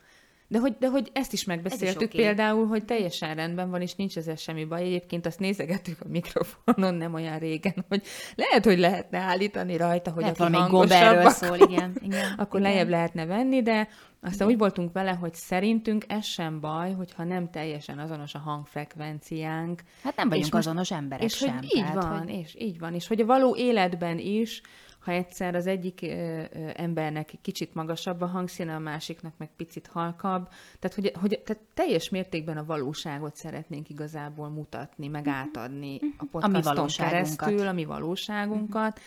De 0.48 0.58
hogy, 0.58 0.76
de 0.78 0.88
hogy 0.88 1.10
ezt 1.12 1.32
is 1.32 1.44
megbeszéltük 1.44 2.08
oké. 2.08 2.16
például, 2.16 2.66
hogy 2.66 2.84
teljesen 2.84 3.34
rendben 3.34 3.70
van, 3.70 3.80
és 3.80 3.94
nincs 3.94 4.16
ezzel 4.16 4.36
semmi 4.36 4.64
baj. 4.64 4.82
Egyébként 4.82 5.26
azt 5.26 5.38
nézegettük 5.38 6.00
a 6.00 6.08
mikrofonon 6.08 6.94
nem 6.94 7.14
olyan 7.14 7.38
régen, 7.38 7.84
hogy 7.88 8.02
lehet, 8.34 8.64
hogy 8.64 8.78
lehetne 8.78 9.18
állítani 9.18 9.76
rajta, 9.76 10.10
hogy 10.10 10.22
Lehet 10.22 10.38
valami 10.38 10.70
gomb 10.70 10.90
erről 10.90 11.30
szól, 11.30 11.56
igen. 11.56 11.96
igen 12.00 12.32
akkor 12.36 12.60
igen. 12.60 12.72
lejjebb 12.72 12.88
lehetne 12.88 13.26
venni, 13.26 13.62
de 13.62 13.88
aztán 14.20 14.48
úgy 14.48 14.58
voltunk 14.58 14.92
vele, 14.92 15.10
hogy 15.10 15.34
szerintünk 15.34 16.04
ez 16.08 16.24
sem 16.24 16.60
baj, 16.60 16.92
hogyha 16.92 17.24
nem 17.24 17.50
teljesen 17.50 17.98
azonos 17.98 18.34
a 18.34 18.38
hangfrekvenciánk. 18.38 19.82
Hát 20.02 20.16
nem 20.16 20.28
vagyunk 20.28 20.46
És 20.46 20.52
azonos 20.52 20.90
emberek 20.90 21.24
és 21.24 21.36
sem. 21.36 21.54
hogy 21.54 21.64
így 21.64 21.82
tehát, 21.84 21.94
van, 21.94 22.18
Hogy... 22.18 22.28
és 22.30 22.54
így 22.58 22.78
van, 22.78 22.94
és 22.94 23.06
hogy 23.06 23.20
a 23.20 23.26
való 23.26 23.56
életben 23.56 24.18
is, 24.18 24.62
ha 25.04 25.12
egyszer 25.12 25.54
az 25.54 25.66
egyik 25.66 25.98
ö, 26.02 26.06
ö, 26.06 26.70
embernek 26.74 27.32
kicsit 27.42 27.74
magasabb 27.74 28.20
a 28.20 28.26
hangszíne, 28.26 28.74
a 28.74 28.78
másiknak 28.78 29.32
meg 29.36 29.48
picit 29.56 29.86
halkabb, 29.86 30.48
tehát, 30.78 30.96
hogy, 30.96 31.12
hogy 31.20 31.40
tehát 31.44 31.62
teljes 31.74 32.08
mértékben 32.08 32.56
a 32.56 32.64
valóságot 32.64 33.36
szeretnénk 33.36 33.88
igazából 33.88 34.48
mutatni, 34.48 35.08
meg 35.08 35.24
Mhm. 35.26 35.34
átadni 35.34 35.98
a 36.16 36.24
podcaston 36.30 36.74
valóságunkat. 36.74 37.36
keresztül, 37.38 37.66
a 37.66 37.72
mi 37.72 37.84
valóságunkat, 37.84 39.00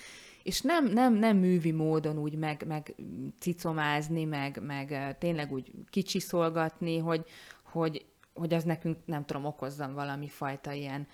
és 0.43 0.61
nem, 0.61 0.85
nem, 0.85 1.13
nem 1.13 1.37
művi 1.37 1.71
módon 1.71 2.17
úgy 2.17 2.35
meg, 2.35 2.63
meg 2.67 2.95
cicomázni, 3.39 4.23
meg, 4.23 4.61
meg 4.65 5.15
tényleg 5.19 5.51
úgy 5.51 5.71
kicsiszolgatni, 5.89 6.97
hogy, 6.97 7.25
hogy, 7.63 8.05
hogy 8.33 8.53
az 8.53 8.63
nekünk, 8.63 8.97
nem 9.05 9.25
tudom, 9.25 9.45
okozzon 9.45 9.93
valami 9.93 10.27
fajta 10.27 10.71
ilyen, 10.71 11.07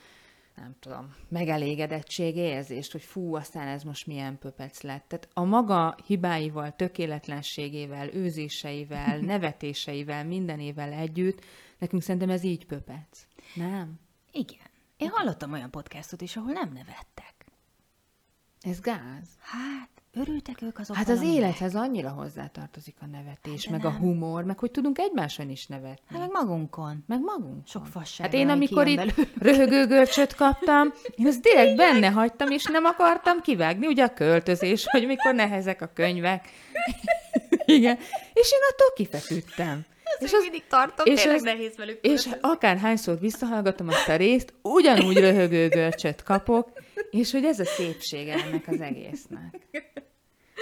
nem 0.56 0.76
tudom, 0.80 1.16
megelégedettség 1.30 2.36
érzést, 2.36 2.92
hogy 2.92 3.02
fú, 3.02 3.36
aztán 3.36 3.68
ez 3.68 3.84
most 3.84 4.08
milyen 4.08 4.38
pöpec 4.40 4.82
lett. 4.82 5.06
Tehát 5.08 5.30
a 5.34 5.44
maga 5.44 5.96
hibáival, 6.06 6.76
tökéletlenségével, 6.76 8.14
őzéseivel, 8.14 9.18
nevetéseivel, 9.34 10.26
mindenével 10.26 10.92
együtt, 10.92 11.46
nekünk 11.78 12.02
szerintem 12.02 12.30
ez 12.30 12.44
így 12.44 12.66
pöpec. 12.66 13.28
Nem? 13.56 14.00
Igen. 14.32 14.72
Én 14.98 15.10
hallottam 15.10 15.52
olyan 15.52 15.72
podcastot 15.72 16.22
is, 16.22 16.36
ahol 16.36 16.52
nem 16.52 16.72
nevettek. 16.74 17.46
Ez 18.62 18.80
gáz. 18.80 19.28
Hát, 19.40 19.90
örültek 20.16 20.62
ők 20.62 20.80
azok 20.80 20.96
Hát 20.96 21.10
az 21.10 21.22
élethez 21.24 21.76
annyira 21.76 22.10
hozzátartozik 22.10 22.96
a 23.02 23.06
nevetés, 23.06 23.64
Hát, 23.64 23.72
meg 23.72 23.82
de 23.82 23.88
a 23.88 23.92
nem. 23.92 24.00
humor, 24.00 24.44
meg 24.44 24.60
hogy 24.60 24.72
tudunk 24.72 24.98
egymáson 25.00 25.50
is 25.50 25.68
nevetni. 25.68 26.02
Hát 26.10 26.20
meg 26.20 26.30
magunkon. 26.32 27.04
Meg 27.08 27.20
magunk. 27.22 27.68
Sok 27.68 27.88
fasság 27.88 28.26
Hát 28.26 28.36
én, 28.36 28.50
amikor 28.50 28.88
itt 28.88 29.14
röhögő 29.40 29.86
görcsöt 29.86 30.36
kaptam, 30.36 30.94
én 31.16 31.28
azt 31.28 31.42
direkt 31.42 31.76
benne 31.76 32.08
hagytam, 32.10 32.52
és 32.52 32.64
nem 32.66 32.86
akartam 32.86 33.42
kivágni, 33.42 33.88
ugye 33.88 34.04
a 34.04 34.14
költözés, 34.14 34.86
hogy 34.90 35.06
mikor 35.06 35.34
nehezek 35.34 35.82
a 35.82 35.92
könyvek. 35.94 36.50
Igen. 37.66 37.98
És 38.34 38.52
én 38.52 38.60
attól 38.72 38.94
kifeküdtem. 38.96 39.86
És 40.20 40.34
az 40.34 40.42
mindig 40.42 40.64
tartom, 40.68 41.06
és 41.06 41.20
tényleg 41.22 41.36
az- 41.38 41.44
nehéz 41.44 41.76
velük. 41.78 42.00
És 42.02 42.30
akárhányszor 42.42 43.20
visszahallgatom 43.20 43.88
azt 43.88 44.08
a 44.10 44.16
részt, 44.16 44.54
ugyanúgy 44.62 45.18
röhögő 45.18 45.68
görcsöt 45.68 46.24
kapok, 46.24 46.70
és 47.10 47.32
hogy 47.32 47.44
ez 47.46 47.60
a 47.60 47.66
szépsége 47.66 48.34
ennek 48.34 48.68
az 48.68 48.82
egésznek. 48.82 49.60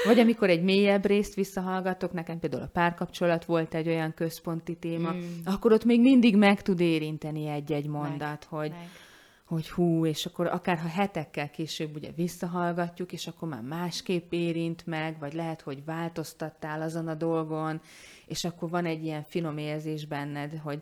Vagy 0.05 0.19
amikor 0.19 0.49
egy 0.49 0.63
mélyebb 0.63 1.05
részt 1.05 1.33
visszahallgatok, 1.33 2.13
nekem 2.13 2.39
például 2.39 2.63
a 2.63 2.69
párkapcsolat 2.73 3.45
volt 3.45 3.73
egy 3.73 3.87
olyan 3.87 4.13
központi 4.13 4.75
téma, 4.75 5.11
mm. 5.11 5.21
akkor 5.45 5.71
ott 5.71 5.85
még 5.85 6.01
mindig 6.01 6.37
meg 6.37 6.61
tud 6.61 6.79
érinteni 6.79 7.47
egy-egy 7.47 7.87
mondat, 7.87 8.43
hogy, 8.43 8.69
meg. 8.69 8.89
hogy 9.45 9.69
hú, 9.69 10.05
és 10.05 10.25
akkor 10.25 10.47
akár 10.47 10.77
ha 10.77 10.87
hetekkel 10.87 11.49
később 11.49 11.95
ugye 11.95 12.09
visszahallgatjuk, 12.15 13.11
és 13.11 13.27
akkor 13.27 13.47
már 13.47 13.61
másképp 13.61 14.31
érint 14.31 14.85
meg, 14.85 15.19
vagy 15.19 15.33
lehet, 15.33 15.61
hogy 15.61 15.85
változtattál 15.85 16.81
azon 16.81 17.07
a 17.07 17.15
dolgon, 17.15 17.81
és 18.25 18.43
akkor 18.43 18.69
van 18.69 18.85
egy 18.85 19.03
ilyen 19.03 19.23
finom 19.23 19.57
érzés 19.57 20.05
benned, 20.05 20.59
hogy 20.63 20.81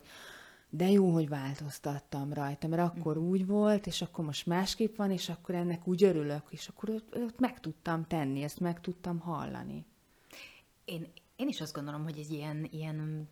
de 0.70 0.90
jó, 0.90 1.10
hogy 1.12 1.28
változtattam 1.28 2.32
rajta, 2.32 2.68
mert 2.68 2.82
akkor 2.82 3.16
úgy 3.16 3.46
volt, 3.46 3.86
és 3.86 4.02
akkor 4.02 4.24
most 4.24 4.46
másképp 4.46 4.96
van, 4.96 5.10
és 5.10 5.28
akkor 5.28 5.54
ennek 5.54 5.86
úgy 5.86 6.04
örülök, 6.04 6.42
és 6.50 6.68
akkor 6.68 6.90
ott, 6.90 7.16
ott 7.16 7.38
meg 7.38 7.60
tudtam 7.60 8.04
tenni, 8.06 8.42
ezt 8.42 8.60
meg 8.60 8.80
tudtam 8.80 9.18
hallani. 9.18 9.84
Én, 10.84 11.06
én 11.36 11.48
is 11.48 11.60
azt 11.60 11.74
gondolom, 11.74 12.02
hogy 12.02 12.18
egy 12.18 12.30
ilyen, 12.30 12.68
ilyen 12.70 13.28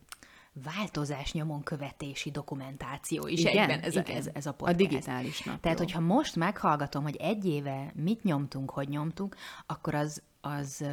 változás 0.63 1.31
nyomon 1.33 1.63
követési 1.63 2.31
dokumentáció 2.31 3.27
is 3.27 3.39
Igen, 3.39 3.57
egyben 3.57 3.79
ez, 3.79 3.95
a, 3.95 3.99
igen. 3.99 4.15
ez, 4.15 4.29
ez 4.33 4.45
a 4.45 4.49
A 4.49 4.53
podcast. 4.53 4.77
digitális 4.77 5.43
napló. 5.43 5.61
Tehát, 5.61 5.77
hogyha 5.77 5.99
most 5.99 6.35
meghallgatom, 6.35 7.03
hogy 7.03 7.15
egy 7.15 7.45
éve 7.45 7.91
mit 7.95 8.23
nyomtunk, 8.23 8.69
hogy 8.69 8.89
nyomtunk, 8.89 9.35
akkor 9.65 9.95
az, 9.95 10.21
az 10.41 10.85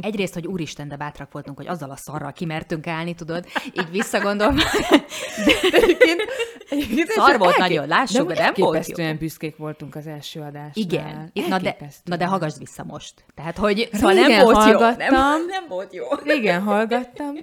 egyrészt, 0.00 0.34
hogy 0.34 0.46
úristen, 0.46 0.88
de 0.88 0.96
bátrak 0.96 1.32
voltunk, 1.32 1.56
hogy 1.56 1.66
azzal 1.66 1.90
a 1.90 1.96
szarral 1.96 2.32
kimertünk 2.32 2.86
állni, 2.86 3.14
tudod, 3.14 3.46
így 3.66 3.90
visszagondolva. 3.90 4.62
egyébként, 5.72 6.22
egyébként 6.70 7.08
Szar 7.10 7.38
volt 7.38 7.56
nagyon, 7.56 7.86
lássuk, 7.88 8.28
de 8.28 8.34
de 8.34 8.42
nem 8.42 8.52
volt 8.56 8.98
jó. 8.98 9.14
büszkék 9.14 9.56
voltunk 9.56 9.94
az 9.94 10.06
első 10.06 10.40
adásnál. 10.40 10.70
Igen. 10.74 11.30
Itt- 11.32 11.48
Na 11.48 11.58
de, 11.58 11.76
na 12.04 12.16
de 12.16 12.26
hallgass 12.26 12.56
vissza 12.58 12.84
most. 12.84 13.24
Tehát, 13.34 13.56
hogy 13.56 13.88
szóval 13.92 14.12
Régen 14.14 14.30
nem 14.30 14.44
volt 14.44 14.56
jó. 14.56 14.62
hallgattam. 14.62 15.14
Nem, 15.14 15.46
nem 15.46 15.64
volt 15.68 15.94
jó. 15.94 16.04
Régen 16.24 16.62
hallgattam, 16.62 17.34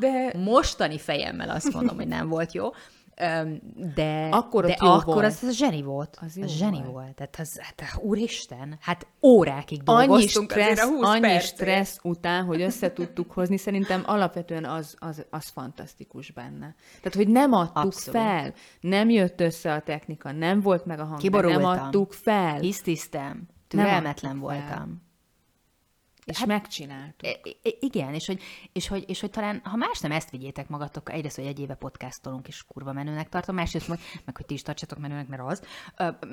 de 0.00 0.32
Mostani 0.38 0.98
fejemmel 0.98 1.50
azt 1.50 1.72
mondom, 1.72 1.96
hogy 1.96 2.08
nem 2.08 2.28
volt 2.28 2.52
jó. 2.52 2.68
De, 3.94 4.28
Akkor 4.30 4.64
de 4.64 4.76
jó 4.80 4.90
akkor 4.90 5.14
volt. 5.14 5.26
az, 5.26 5.42
az 5.42 5.56
zseni 5.56 5.82
volt. 5.82 6.18
Az 6.20 6.38
Az, 6.42 6.50
zseni 6.50 6.78
volt. 6.78 6.90
volt. 6.90 7.14
Tehát 7.14 7.36
az, 7.38 7.60
hát, 7.60 7.96
úristen, 8.02 8.76
hát 8.80 9.06
órákig 9.22 9.80
annyi 9.84 10.26
stressz, 10.26 10.82
a 10.82 10.86
20 10.86 11.08
annyi 11.08 11.20
percért. 11.20 11.44
stressz 11.54 11.98
után, 12.02 12.44
hogy 12.44 12.60
össze 12.62 12.92
tudtuk 12.92 13.32
hozni, 13.32 13.56
szerintem 13.56 14.02
alapvetően 14.06 14.64
az, 14.64 14.94
az, 14.98 15.24
az 15.30 15.48
fantasztikus 15.48 16.30
benne. 16.30 16.74
Tehát, 16.96 17.14
hogy 17.14 17.28
nem 17.28 17.52
adtuk 17.52 17.76
Abszolút. 17.84 18.20
fel, 18.20 18.54
nem 18.80 19.10
jött 19.10 19.40
össze 19.40 19.72
a 19.72 19.80
technika, 19.80 20.32
nem 20.32 20.60
volt 20.60 20.84
meg 20.84 21.00
a 21.00 21.04
hang, 21.04 21.30
nem 21.30 21.64
adtuk 21.64 22.12
fel, 22.12 22.58
Hisztisztem, 22.58 23.48
türelmetlen 23.68 24.36
adtuk 24.38 24.50
fel. 24.50 24.88
És 26.24 26.38
hát- 26.38 26.46
megcsináltuk. 26.46 27.22
I- 27.22 27.58
I- 27.62 27.78
igen, 27.80 28.14
és 28.14 28.26
hogy, 28.26 28.42
és, 28.72 28.88
hogy, 28.88 29.04
és 29.06 29.20
hogy 29.20 29.30
talán, 29.30 29.60
ha 29.64 29.76
más 29.76 30.00
nem 30.00 30.12
ezt 30.12 30.30
vigyétek 30.30 30.68
magatokkal, 30.68 31.14
egyrészt, 31.14 31.36
hogy 31.36 31.46
egy 31.46 31.60
éve 31.60 31.74
podcastolunk, 31.74 32.48
és 32.48 32.64
kurva 32.68 32.92
menőnek 32.92 33.28
tartom, 33.28 33.54
másrészt 33.54 33.88
meg, 33.88 33.98
meg 34.24 34.36
hogy 34.36 34.46
ti 34.46 34.54
is 34.54 34.62
tartsatok 34.62 34.98
menőnek, 34.98 35.28
mert 35.28 35.42
az. 35.46 35.62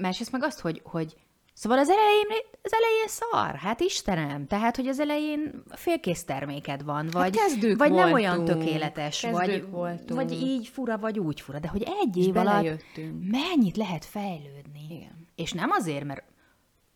Másrészt 0.02 0.32
meg 0.32 0.44
azt, 0.44 0.60
hogy, 0.60 0.82
hogy 0.84 1.16
Szóval 1.54 1.78
az 1.78 1.90
elején, 1.90 2.26
az 2.62 2.74
elején 2.74 3.08
szar, 3.08 3.56
hát 3.56 3.80
Istenem, 3.80 4.48
tehát, 4.48 4.76
hogy 4.76 4.88
az 4.88 5.00
elején 5.00 5.64
félkész 5.70 6.24
terméked 6.24 6.84
van, 6.84 7.08
vagy, 7.12 7.36
kezdők 7.36 7.78
vagy 7.78 7.92
nem 7.92 8.14
olyan 8.14 8.36
voltunk, 8.36 8.64
tökéletes, 8.64 9.22
vagy, 9.22 9.70
voltunk. 9.70 10.14
vagy 10.14 10.32
így 10.32 10.68
fura, 10.68 10.98
vagy 10.98 11.20
úgy 11.20 11.42
fura, 11.42 11.60
de 11.60 11.68
hogy 11.68 11.84
egy 12.02 12.18
év 12.18 12.38
alatt 12.38 12.84
mennyit 13.20 13.78
lehet 13.78 14.06
fejlődni. 14.06 14.86
Igen. 14.90 15.28
És 15.36 15.52
nem 15.52 15.72
azért, 15.72 16.04
mert 16.04 16.24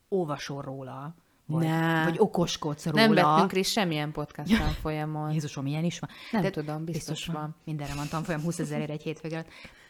olvasol 0.10 0.62
róla, 0.62 1.16
vagy, 1.46 1.66
Ne. 1.66 2.04
vagy 2.04 2.16
okoskodsz 2.20 2.86
róla. 2.86 3.06
Nem 3.06 3.14
vettünk 3.14 3.52
részt 3.52 3.72
semmilyen 3.72 4.12
podcast 4.12 4.58
tanfolyamon. 4.58 5.32
Jézusom, 5.34 5.66
ilyen 5.66 5.84
is 5.84 6.00
van. 6.00 6.10
Nem 6.32 6.52
tudom, 6.52 6.86
biztos 6.86 7.26
van. 7.26 7.56
Mindenre 7.64 7.94
van 7.94 8.08
tanfolyam, 8.08 8.42
20 8.42 8.60
ezerért 8.60 8.90
egy 8.90 9.02
hétvége. 9.02 9.46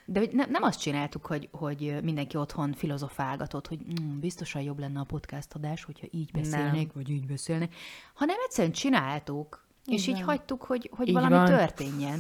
De 0.06 0.20
hogy 0.20 0.30
ne, 0.34 0.46
nem 0.46 0.64
azt 0.64 0.80
csináltuk, 0.80 1.26
hogy, 1.26 1.50
hogy 1.52 1.98
mindenki 2.04 2.38
otthon 2.38 2.74
filozofálgatott, 2.74 3.68
hogy 3.68 3.80
mm, 4.02 4.20
biztosan 4.20 4.62
jobb 4.62 4.80
lenne 4.80 5.00
a 5.00 5.04
podcast 5.04 5.54
adás, 5.54 5.84
hogyha 5.84 6.08
így 6.12 6.32
beszélnék, 6.32 6.74
Nem. 6.74 6.92
vagy 6.94 7.10
így 7.10 7.26
beszélnék, 7.26 7.76
hanem 8.14 8.36
egyszerűen 8.46 8.74
csináltuk, 8.74 9.66
és 9.86 10.08
így 10.08 10.16
van. 10.16 10.24
hagytuk, 10.24 10.64
hogy, 10.64 10.90
hogy 10.96 11.08
Így 11.08 11.14
valami 11.14 11.34
van. 11.36 11.46
történjen. 11.46 12.20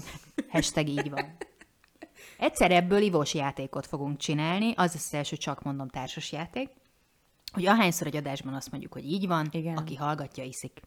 Hashtag 0.49 0.87
így 0.87 1.09
van. 1.09 1.37
Egyszer 2.37 2.71
ebből 2.71 3.01
ivós 3.01 3.33
játékot 3.33 3.85
fogunk 3.85 4.17
csinálni, 4.17 4.73
az 4.75 4.93
az 4.95 5.13
első, 5.13 5.35
csak 5.35 5.63
mondom, 5.63 5.87
társas 5.89 6.31
játék, 6.31 6.69
hogy 7.55 7.65
ahányszor 7.65 8.07
egy 8.07 8.15
adásban 8.15 8.53
azt 8.53 8.71
mondjuk, 8.71 8.93
hogy 8.93 9.05
így 9.05 9.27
van, 9.27 9.47
Igen. 9.51 9.77
aki 9.77 9.95
hallgatja, 9.95 10.43
iszik. 10.43 10.81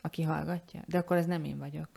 Aki 0.00 0.22
hallgatja. 0.22 0.80
De 0.86 0.98
akkor 0.98 1.16
ez 1.16 1.26
nem 1.26 1.44
én 1.44 1.58
vagyok. 1.58 1.88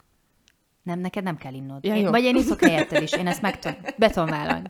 Nem, 0.83 0.99
neked 0.99 1.23
nem 1.23 1.37
kell 1.37 1.53
innod. 1.53 1.85
Ja, 1.85 1.95
én, 1.95 2.03
jó. 2.03 2.09
vagy 2.09 2.23
én 2.23 2.35
iszok 2.35 2.61
helyetted 2.61 3.01
is, 3.01 3.11
én 3.11 3.27
ezt 3.27 3.41
meg 3.41 3.59
tudom, 3.97 4.25
vállalni. 4.25 4.67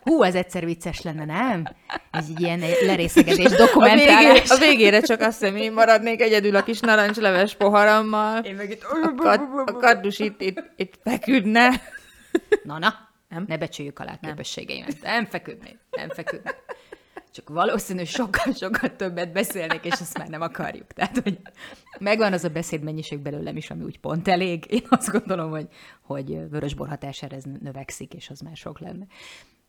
Hú, 0.00 0.22
ez 0.22 0.34
egyszer 0.34 0.64
vicces 0.64 1.02
lenne, 1.02 1.24
nem? 1.24 1.64
Ez 2.10 2.26
egy 2.28 2.40
ilyen 2.40 2.62
lerészegedés, 2.86 3.44
A, 3.44 3.48
végére, 3.48 3.66
dokumentálás. 3.66 4.50
a 4.50 4.56
végére 4.58 5.00
csak 5.00 5.20
azt 5.20 5.40
hiszem, 5.40 5.56
én 5.56 5.72
maradnék 5.72 6.20
egyedül 6.20 6.56
a 6.56 6.62
kis 6.62 6.80
narancsleves 6.80 7.54
poharammal. 7.54 8.44
Én 8.44 8.54
meg 8.54 8.70
itt... 8.70 8.82
A, 8.82 9.14
kad, 9.16 9.40
a 9.66 9.72
kaddus 9.72 10.18
itt, 10.18 10.40
itt, 10.40 10.62
itt 10.76 10.98
feküdne. 11.02 11.80
Na, 12.64 12.78
na, 12.78 12.94
Nem? 13.28 13.44
ne 13.48 13.58
becsüljük 13.58 13.98
alá 13.98 14.12
a 14.12 14.26
képességeimet. 14.26 15.02
Nem 15.02 15.26
feküdnék, 15.26 15.78
nem 15.90 16.08
feküdnék. 16.08 16.56
Csak 17.30 17.48
valószínű 17.48 18.04
sokkal-sokkal 18.04 18.96
többet 18.96 19.32
beszélnék, 19.32 19.84
és 19.84 19.92
ezt 20.00 20.18
már 20.18 20.28
nem 20.28 20.40
akarjuk. 20.40 20.86
Tehát, 20.86 21.18
hogy 21.18 21.40
megvan 21.98 22.32
az 22.32 22.44
a 22.44 22.48
beszédmennyiség 22.48 23.18
belőlem 23.18 23.56
is, 23.56 23.70
ami 23.70 23.84
úgy 23.84 24.00
pont 24.00 24.28
elég. 24.28 24.64
Én 24.68 24.86
azt 24.88 25.10
gondolom, 25.10 25.50
hogy, 25.50 25.68
hogy 26.00 26.48
vörösbor 26.50 26.88
hatására 26.88 27.36
ez 27.36 27.44
növekszik, 27.60 28.14
és 28.14 28.30
az 28.30 28.40
már 28.40 28.56
sok 28.56 28.78
lenne. 28.78 29.06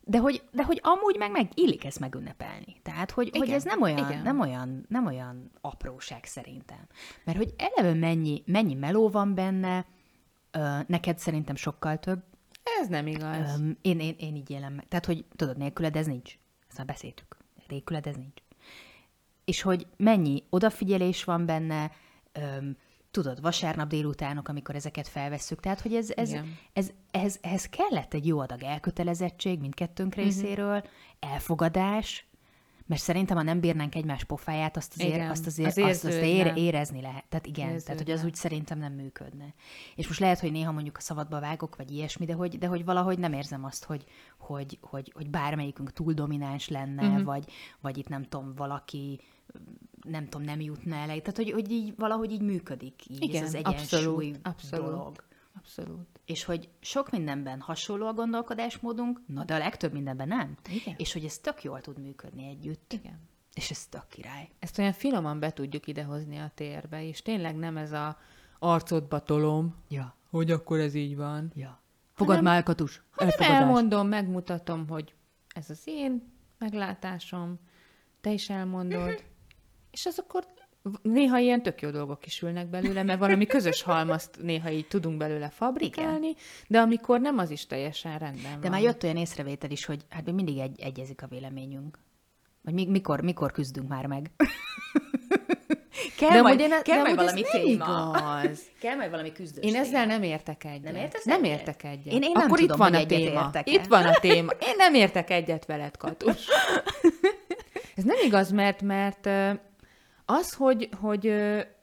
De 0.06 0.18
hogy, 0.18 0.42
de 0.52 0.64
hogy 0.64 0.80
amúgy 0.82 1.16
meg, 1.18 1.30
meg 1.30 1.48
illik 1.54 1.84
ezt 1.84 2.00
megünnepelni. 2.00 2.76
Tehát, 2.82 3.10
hogy, 3.10 3.30
hogy 3.32 3.42
Igen, 3.46 3.56
ez 3.56 3.64
nem 3.64 3.82
olyan, 3.82 3.98
igen. 3.98 4.22
nem, 4.22 4.40
olyan, 4.40 4.84
nem 4.88 5.06
olyan 5.06 5.50
apróság 5.60 6.24
szerintem. 6.24 6.86
Mert 7.24 7.38
hogy 7.38 7.54
eleve 7.56 7.94
mennyi, 7.98 8.42
mennyi 8.46 8.74
meló 8.74 9.08
van 9.08 9.34
benne, 9.34 9.86
ö, 10.50 10.78
neked 10.86 11.18
szerintem 11.18 11.54
sokkal 11.54 11.98
több, 11.98 12.22
Ez 12.80 12.88
nem 12.88 13.06
igaz. 13.06 13.60
Öm, 13.60 13.76
én, 13.82 14.00
én, 14.00 14.14
én 14.18 14.36
így 14.36 14.50
élem 14.50 14.72
meg. 14.72 14.88
Tehát, 14.88 15.06
hogy 15.06 15.24
tudod, 15.36 15.56
nélküled 15.56 15.96
ez 15.96 16.06
nincs. 16.06 16.38
Ezt 16.74 16.86
már 16.86 16.96
beszéltük. 16.96 17.36
Nélküled 17.68 18.06
ez 18.06 18.16
nincs. 18.16 18.40
És 19.44 19.62
hogy 19.62 19.86
mennyi 19.96 20.42
odafigyelés 20.50 21.24
van 21.24 21.46
benne, 21.46 21.90
öm, 22.32 22.76
tudod, 23.10 23.40
vasárnap 23.40 23.88
délutánok, 23.88 24.48
amikor 24.48 24.74
ezeket 24.74 25.08
felvesszük. 25.08 25.60
Tehát, 25.60 25.80
hogy 25.80 25.94
ez, 25.94 26.10
ez, 26.16 26.28
Igen. 26.30 26.58
ez, 26.72 26.90
ehhez, 27.10 27.38
ehhez 27.42 27.68
kellett 27.68 28.14
egy 28.14 28.26
jó 28.26 28.38
adag 28.38 28.62
elkötelezettség 28.62 29.60
mindkettőnk 29.60 30.14
részéről, 30.14 30.84
elfogadás, 31.20 32.26
Mert 32.86 33.00
szerintem, 33.00 33.36
ha 33.36 33.42
nem 33.42 33.60
bírnánk 33.60 33.94
egymás 33.94 34.24
pofáját, 34.24 34.76
azt 34.76 34.92
azért, 34.94 35.14
Igen, 35.14 35.30
azt 35.30 35.46
azért, 35.46 35.76
az 35.76 35.84
azt, 35.84 36.04
azt 36.04 36.14
ér, 36.14 36.22
érződne. 36.22 36.60
érezni 36.60 37.00
lehet. 37.00 37.24
Tehát 37.28 37.46
igen, 37.46 37.66
tehát 37.66 37.86
hogy 37.86 38.00
az 38.00 38.08
Érződne. 38.08 38.26
úgy 38.26 38.34
szerintem 38.34 38.78
nem 38.78 38.92
működne. 38.92 39.54
És 39.96 40.06
most 40.06 40.20
lehet, 40.20 40.40
hogy 40.40 40.52
néha 40.52 40.72
mondjuk 40.72 40.96
a 40.96 41.00
szabadba 41.00 41.40
vágok, 41.40 41.76
vagy 41.76 41.90
ilyesmi, 41.90 42.24
de 42.24 42.32
hogy, 42.32 42.58
de 42.58 42.66
hogy 42.66 42.84
valahogy 42.84 43.18
nem 43.18 43.32
érzem 43.32 43.64
azt, 43.64 43.84
hogy, 43.84 44.04
hogy, 44.38 44.78
hogy, 44.80 45.12
hogy 45.14 45.30
bármelyikünk 45.30 45.92
túl 45.92 46.12
domináns 46.12 46.68
lenne, 46.68 47.06
uh-huh. 47.06 47.24
vagy, 47.24 47.44
vagy 47.80 47.98
itt 47.98 48.08
nem 48.08 48.22
tudom, 48.22 48.54
valaki 48.54 49.20
nem 50.02 50.28
tudom, 50.28 50.46
nem 50.46 50.60
jutna 50.60 50.94
el. 50.94 51.06
Tehát, 51.06 51.36
hogy, 51.36 51.50
hogy 51.50 51.70
így 51.70 51.94
valahogy 51.96 52.32
így 52.32 52.42
működik 52.42 53.08
így 53.08 53.22
Igen, 53.22 53.42
ez 53.42 53.48
az 53.48 53.54
egyensúly 53.54 53.98
abszolút, 53.98 54.38
abszolút. 54.42 54.86
dolog. 54.86 55.24
Abszolút. 55.56 56.06
És 56.24 56.44
hogy 56.44 56.68
sok 56.80 57.10
mindenben 57.10 57.60
hasonló 57.60 58.06
a 58.06 58.12
gondolkodásmódunk, 58.12 59.20
na 59.26 59.44
de 59.44 59.54
a 59.54 59.58
legtöbb 59.58 59.92
mindenben 59.92 60.28
nem. 60.28 60.56
Igen. 60.70 60.94
És 60.98 61.12
hogy 61.12 61.24
ez 61.24 61.38
tök 61.38 61.62
jól 61.62 61.80
tud 61.80 61.98
működni 61.98 62.46
együtt. 62.48 62.92
Igen. 62.92 63.20
És 63.54 63.70
ez 63.70 63.86
tök 63.86 64.08
király. 64.08 64.48
Ezt 64.58 64.78
olyan 64.78 64.92
finoman 64.92 65.38
be 65.38 65.52
tudjuk 65.52 65.86
idehozni 65.86 66.38
a 66.38 66.50
térbe, 66.54 67.06
és 67.06 67.22
tényleg 67.22 67.56
nem 67.56 67.76
ez 67.76 67.92
a 67.92 68.18
arcodba 68.58 69.20
tolom, 69.20 69.74
Ja, 69.88 70.14
hogy 70.30 70.50
akkor 70.50 70.78
ez 70.78 70.94
így 70.94 71.16
van. 71.16 71.52
ja. 71.54 71.82
Fogad 72.12 72.42
már, 72.42 72.62
Katus. 72.62 73.02
Hanem 73.10 73.32
elmondom, 73.38 74.08
megmutatom, 74.08 74.88
hogy 74.88 75.14
ez 75.48 75.70
az 75.70 75.82
én 75.84 76.32
meglátásom, 76.58 77.58
te 78.20 78.30
is 78.32 78.50
elmondod, 78.50 79.00
Mhm. 79.08 79.22
és 79.90 80.06
az 80.06 80.18
akkor 80.18 80.46
néha 81.02 81.38
ilyen 81.38 81.62
tök 81.62 81.80
jó 81.82 81.90
dolgok 81.90 82.26
is 82.26 82.42
ülnek 82.42 82.66
belőle, 82.66 83.02
mert 83.02 83.18
valami 83.18 83.46
közös 83.46 83.82
halmazt 83.82 84.38
néha 84.42 84.70
így 84.70 84.86
tudunk 84.88 85.16
belőle 85.16 85.48
fabrikálni, 85.48 86.34
de 86.66 86.78
amikor 86.80 87.20
nem, 87.20 87.38
az 87.38 87.50
is 87.50 87.66
teljesen 87.66 88.18
rendben 88.18 88.52
De 88.52 88.58
van. 88.60 88.70
már 88.70 88.80
jött 88.82 89.02
olyan 89.02 89.16
észrevétel 89.16 89.70
is, 89.70 89.84
hogy 89.84 90.00
hát 90.10 90.24
még 90.24 90.34
mindig 90.34 90.58
egy, 90.58 90.80
egyezik 90.80 91.22
a 91.22 91.26
véleményünk. 91.26 91.98
Vagy 92.62 92.74
mi, 92.74 92.86
mikor, 92.86 93.20
mikor 93.20 93.52
küzdünk 93.52 93.88
már 93.88 94.06
meg? 94.06 94.30
kell 96.18 96.30
de 96.30 96.40
majd, 96.42 96.60
én, 96.60 96.68
kell 96.82 96.96
de 96.96 97.02
majd 97.02 97.14
valami 97.16 97.42
ez 97.44 97.50
téma. 97.50 97.66
igaz. 97.68 98.60
Kell 98.80 98.96
majd 98.96 99.10
valami 99.10 99.32
küzdős 99.32 99.64
Én 99.64 99.74
ezzel 99.76 100.06
nem 100.06 100.22
értek 100.22 100.64
egyet. 100.64 100.82
Nem 100.92 100.94
értesz 101.02 101.24
Nem 101.24 101.44
egyet? 101.44 101.58
értek 101.58 101.84
egyet. 101.84 102.12
Én- 102.12 102.22
én 102.22 102.30
nem 102.32 102.42
Akkor 102.46 102.58
tudom, 102.58 102.72
itt 102.72 102.82
van 102.92 102.94
a 103.02 103.06
téma. 103.06 103.40
értek-e. 103.44 103.70
Itt 103.72 103.86
van 103.86 104.04
a 104.04 104.12
téma. 104.26 104.50
Én 104.60 104.74
nem 104.76 104.94
értek 104.94 105.30
egyet 105.30 105.66
veled, 105.66 105.96
Katus. 105.96 106.46
Ez 107.96 108.04
nem 108.04 108.16
igaz, 108.24 108.50
mert, 108.50 108.82
mert 108.82 109.28
az, 110.26 110.54
hogy, 110.54 110.88
hogy 111.00 111.20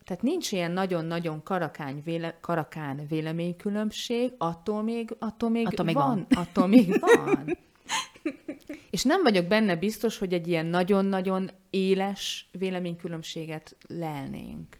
tehát 0.03 0.21
nincs 0.21 0.51
ilyen 0.51 0.71
nagyon-nagyon 0.71 1.43
karakány 1.43 2.01
véle, 2.03 2.37
karakán 2.41 3.05
véleménykülönbség, 3.07 4.33
attól 4.37 4.81
még, 4.83 5.15
attól 5.19 5.49
még, 5.49 5.67
Attól 5.67 5.85
még 5.85 5.95
van. 5.95 6.07
van. 6.07 6.45
Attól 6.45 6.67
még 6.67 6.99
van. 6.99 7.57
És 8.89 9.03
nem 9.03 9.23
vagyok 9.23 9.45
benne 9.45 9.75
biztos, 9.75 10.17
hogy 10.17 10.33
egy 10.33 10.47
ilyen 10.47 10.65
nagyon-nagyon 10.65 11.49
éles 11.69 12.49
véleménykülönbséget 12.51 13.77
lelnénk. 13.87 14.77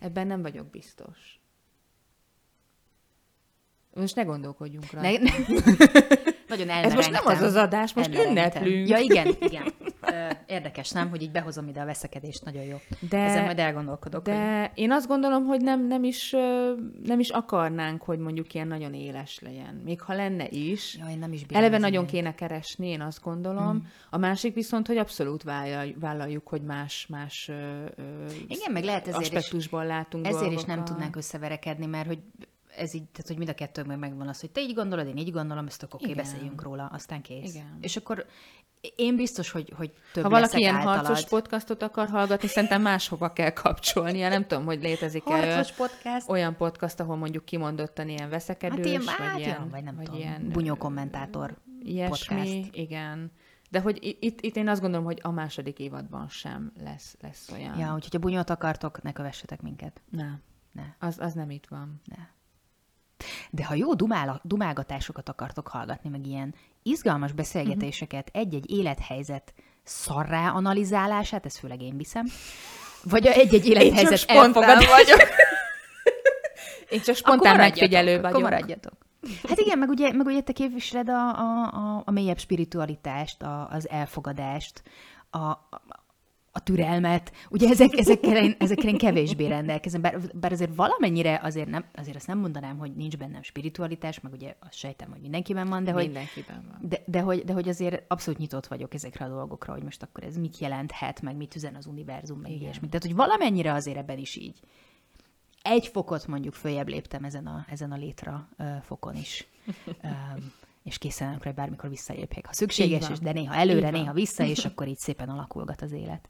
Ebben 0.00 0.26
nem 0.26 0.42
vagyok 0.42 0.70
biztos. 0.70 1.40
Most 3.94 4.14
ne 4.16 4.22
gondolkodjunk 4.22 4.90
rá. 4.90 5.00
Ne, 5.00 5.10
ne. 5.18 5.30
Nagyon 6.48 6.68
Ez 6.68 6.94
most 6.94 7.10
nem 7.10 7.26
az 7.26 7.40
az 7.40 7.54
adás, 7.54 7.92
most 7.94 8.08
Elmerengtem. 8.14 8.62
ünneplünk. 8.64 8.88
Ja, 8.88 8.98
igen, 8.98 9.36
igen. 9.40 9.72
Érdekes, 10.46 10.90
nem, 10.90 11.08
hogy 11.10 11.22
így 11.22 11.30
behozom 11.30 11.68
ide 11.68 11.80
a 11.80 11.84
veszekedést, 11.84 12.44
nagyon 12.44 12.62
jó. 12.62 12.76
De- 13.08 13.18
Ezen 13.18 13.44
majd 13.44 13.58
elgondolkodok. 13.58 14.24
hogy- 14.28 14.34
De 14.34 14.70
én 14.74 14.92
azt 14.92 15.06
gondolom, 15.06 15.44
hogy 15.44 15.60
nem, 15.60 15.86
nem, 15.86 16.04
is, 16.04 16.30
nem 17.04 17.18
is 17.20 17.28
akarnánk, 17.30 18.02
hogy 18.02 18.18
mondjuk 18.18 18.54
ilyen 18.54 18.66
nagyon 18.66 18.94
éles 18.94 19.38
legyen. 19.40 19.80
Még 19.84 20.00
ha 20.00 20.14
lenne 20.14 20.46
is. 20.48 20.96
Ja, 20.96 21.06
én 21.10 21.18
nem 21.18 21.32
is 21.32 21.42
Eleve 21.52 21.78
nagyon 21.78 22.00
ilyet. 22.02 22.10
kéne 22.14 22.34
keresni, 22.34 22.88
én 22.88 23.00
azt 23.00 23.22
gondolom. 23.22 23.74
Mm. 23.74 23.78
A 24.10 24.16
másik 24.18 24.54
viszont, 24.54 24.86
hogy 24.86 24.96
abszolút 24.96 25.42
vállal- 25.42 25.94
vállaljuk, 26.00 26.48
hogy 26.48 26.62
más, 26.62 27.06
más 27.06 27.48
ö, 27.48 27.52
ö, 27.96 28.02
Igen, 28.48 28.72
meg 28.72 28.84
lehet 28.84 29.06
ezért 29.08 29.20
is- 29.22 29.26
aspektusból 29.28 29.84
látunk 29.86 30.26
Ezért 30.26 30.52
is 30.52 30.64
nem 30.64 30.84
tudnánk 30.84 31.16
összeverekedni, 31.16 31.86
mert 31.86 32.06
hogy 32.06 32.18
ez 32.76 32.94
így, 32.94 33.04
tehát 33.04 33.26
hogy 33.26 33.36
mind 33.36 33.48
a 33.48 33.54
kettőnkben 33.54 33.98
megvan 33.98 34.28
az, 34.28 34.40
hogy 34.40 34.50
te 34.50 34.60
így 34.60 34.74
gondolod, 34.74 35.06
én 35.06 35.16
így 35.16 35.32
gondolom, 35.32 35.66
ezt 35.66 35.86
oké, 35.90 36.04
Igen. 36.04 36.16
beszéljünk 36.16 36.62
róla, 36.62 36.86
aztán 36.86 37.22
kész. 37.22 37.54
Igen. 37.54 37.78
És 37.80 37.96
akkor 37.96 38.26
én 38.96 39.16
biztos, 39.16 39.50
hogy, 39.50 39.72
hogy 39.76 39.92
több 40.12 40.22
Ha 40.22 40.30
valaki 40.30 40.58
ilyen 40.58 40.74
általad. 40.74 41.06
harcos 41.06 41.28
podcastot 41.28 41.82
akar 41.82 42.08
hallgatni, 42.08 42.48
szerintem 42.48 42.82
máshova 42.82 43.32
kell 43.32 43.50
kapcsolnia. 43.50 44.28
Nem 44.28 44.46
tudom, 44.46 44.64
hogy 44.64 44.82
létezik-e 44.82 45.64
podcast? 45.76 46.28
olyan 46.30 46.56
podcast, 46.56 47.00
ahol 47.00 47.16
mondjuk 47.16 47.44
kimondottan 47.44 48.08
ilyen 48.08 48.28
veszekedős, 48.28 48.76
Hát 48.76 48.86
ilyen, 48.86 49.02
vagy 49.04 49.14
hát 49.14 49.38
ilyen, 49.38 49.48
ilyen, 49.48 49.68
vagy 49.68 49.82
nem 49.82 49.96
vagy 49.96 50.04
tudom, 50.04 50.20
ilyen 50.20 50.48
bunyó 50.52 50.74
kommentátor 50.74 51.56
ilyesmi, 51.82 52.36
podcast. 52.36 52.76
igen. 52.76 53.32
De 53.70 53.80
hogy 53.80 54.16
itt, 54.20 54.40
itt 54.40 54.56
én 54.56 54.68
azt 54.68 54.80
gondolom, 54.80 55.04
hogy 55.06 55.18
a 55.22 55.30
második 55.30 55.78
évadban 55.78 56.28
sem 56.28 56.72
lesz, 56.84 57.16
lesz 57.20 57.50
olyan. 57.52 57.78
Ja, 57.78 57.94
úgyhogy 57.94 58.16
a 58.16 58.18
bunyót 58.18 58.50
akartok, 58.50 59.02
ne 59.02 59.12
kövessetek 59.12 59.62
minket. 59.62 60.02
Nem, 60.10 60.42
Ne, 60.72 60.82
az, 60.98 61.18
az 61.18 61.32
nem 61.32 61.50
itt 61.50 61.66
van. 61.66 62.00
ne. 62.04 62.16
De 63.54 63.64
ha 63.64 63.74
jó 63.74 63.94
dumál, 63.94 64.40
dumálgatásokat 64.42 65.28
akartok 65.28 65.68
hallgatni, 65.68 66.10
meg 66.10 66.26
ilyen 66.26 66.54
izgalmas 66.82 67.32
beszélgetéseket, 67.32 68.28
egy-egy 68.32 68.70
élethelyzet 68.70 69.54
szarrá 69.82 70.50
analizálását, 70.50 71.46
ezt 71.46 71.58
főleg 71.58 71.82
én 71.82 71.96
viszem, 71.96 72.26
vagy 73.02 73.26
egy-egy 73.26 73.66
élethelyzet 73.66 74.30
elfogadását. 74.30 74.88
vagyok. 74.88 75.20
Én 76.90 77.00
csak 77.00 77.16
Akkor 77.22 77.34
spontán 77.34 77.56
megfigyelő 77.56 78.16
akkor 78.16 78.30
vagyok. 78.30 78.42
maradjatok. 78.42 78.94
Hát 79.48 79.58
igen, 79.58 79.78
meg 79.78 79.88
ugye, 79.88 80.12
meg 80.12 80.26
ugye 80.26 80.40
te 80.40 80.52
képviseled 80.52 81.08
a, 81.08 81.38
a, 81.38 81.62
a, 81.62 82.02
a 82.04 82.10
mélyebb 82.10 82.38
spiritualitást, 82.38 83.42
a, 83.42 83.68
az 83.70 83.88
elfogadást, 83.88 84.82
a, 85.30 85.38
a, 86.54 86.60
türelmet. 86.62 87.32
Ugye 87.50 87.68
ezek, 87.68 87.98
ezekkel, 87.98 88.36
én, 88.36 88.54
ezekkel 88.58 88.88
én 88.88 88.98
kevésbé 88.98 89.46
rendelkezem, 89.46 90.00
bár, 90.00 90.20
bár 90.34 90.52
azért 90.52 90.74
valamennyire 90.74 91.40
azért, 91.42 91.68
nem, 91.68 91.84
azért 91.94 92.16
azt 92.16 92.26
nem 92.26 92.38
mondanám, 92.38 92.78
hogy 92.78 92.94
nincs 92.94 93.16
bennem 93.16 93.42
spiritualitás, 93.42 94.20
meg 94.20 94.32
ugye 94.32 94.54
azt 94.60 94.74
sejtem, 94.74 95.10
hogy 95.10 95.20
mindenkiben 95.20 95.68
van, 95.68 95.84
de 95.84 95.92
hogy, 95.92 96.04
Mindenkiben 96.04 96.64
van. 96.70 96.88
de, 96.88 97.02
de, 97.06 97.20
hogy, 97.20 97.44
de 97.44 97.52
hogy 97.52 97.68
azért 97.68 98.02
abszolút 98.08 98.40
nyitott 98.40 98.66
vagyok 98.66 98.94
ezekre 98.94 99.24
a 99.24 99.28
dolgokra, 99.28 99.72
hogy 99.72 99.82
most 99.82 100.02
akkor 100.02 100.24
ez 100.24 100.36
mit 100.36 100.58
jelenthet, 100.58 101.22
meg 101.22 101.36
mit 101.36 101.54
üzen 101.54 101.74
az 101.74 101.86
univerzum, 101.86 102.40
meg 102.40 102.50
Igen. 102.50 102.62
ilyesmi. 102.62 102.88
Tehát, 102.88 103.06
hogy 103.06 103.14
valamennyire 103.14 103.72
azért 103.72 103.96
ebben 103.96 104.18
is 104.18 104.36
így. 104.36 104.60
Egy 105.62 105.86
fokot 105.86 106.26
mondjuk 106.26 106.54
följebb 106.54 106.88
léptem 106.88 107.24
ezen 107.24 107.46
a, 107.46 107.66
ezen 107.70 107.92
a 107.92 107.96
létra 107.96 108.48
uh, 108.58 108.76
fokon 108.82 109.14
is. 109.14 109.46
Um, 109.86 110.52
és 110.84 110.98
készen 110.98 111.30
rá, 111.30 111.38
hogy 111.42 111.54
bármikor 111.54 111.90
visszalépjek, 111.90 112.46
ha 112.46 112.52
szükséges, 112.52 113.10
és 113.10 113.18
de 113.18 113.32
néha 113.32 113.54
előre, 113.54 113.90
néha 113.90 114.12
vissza, 114.12 114.44
és 114.54 114.64
akkor 114.64 114.88
így 114.88 114.98
szépen 114.98 115.28
alakulgat 115.28 115.82
az 115.82 115.92
élet. 115.92 116.28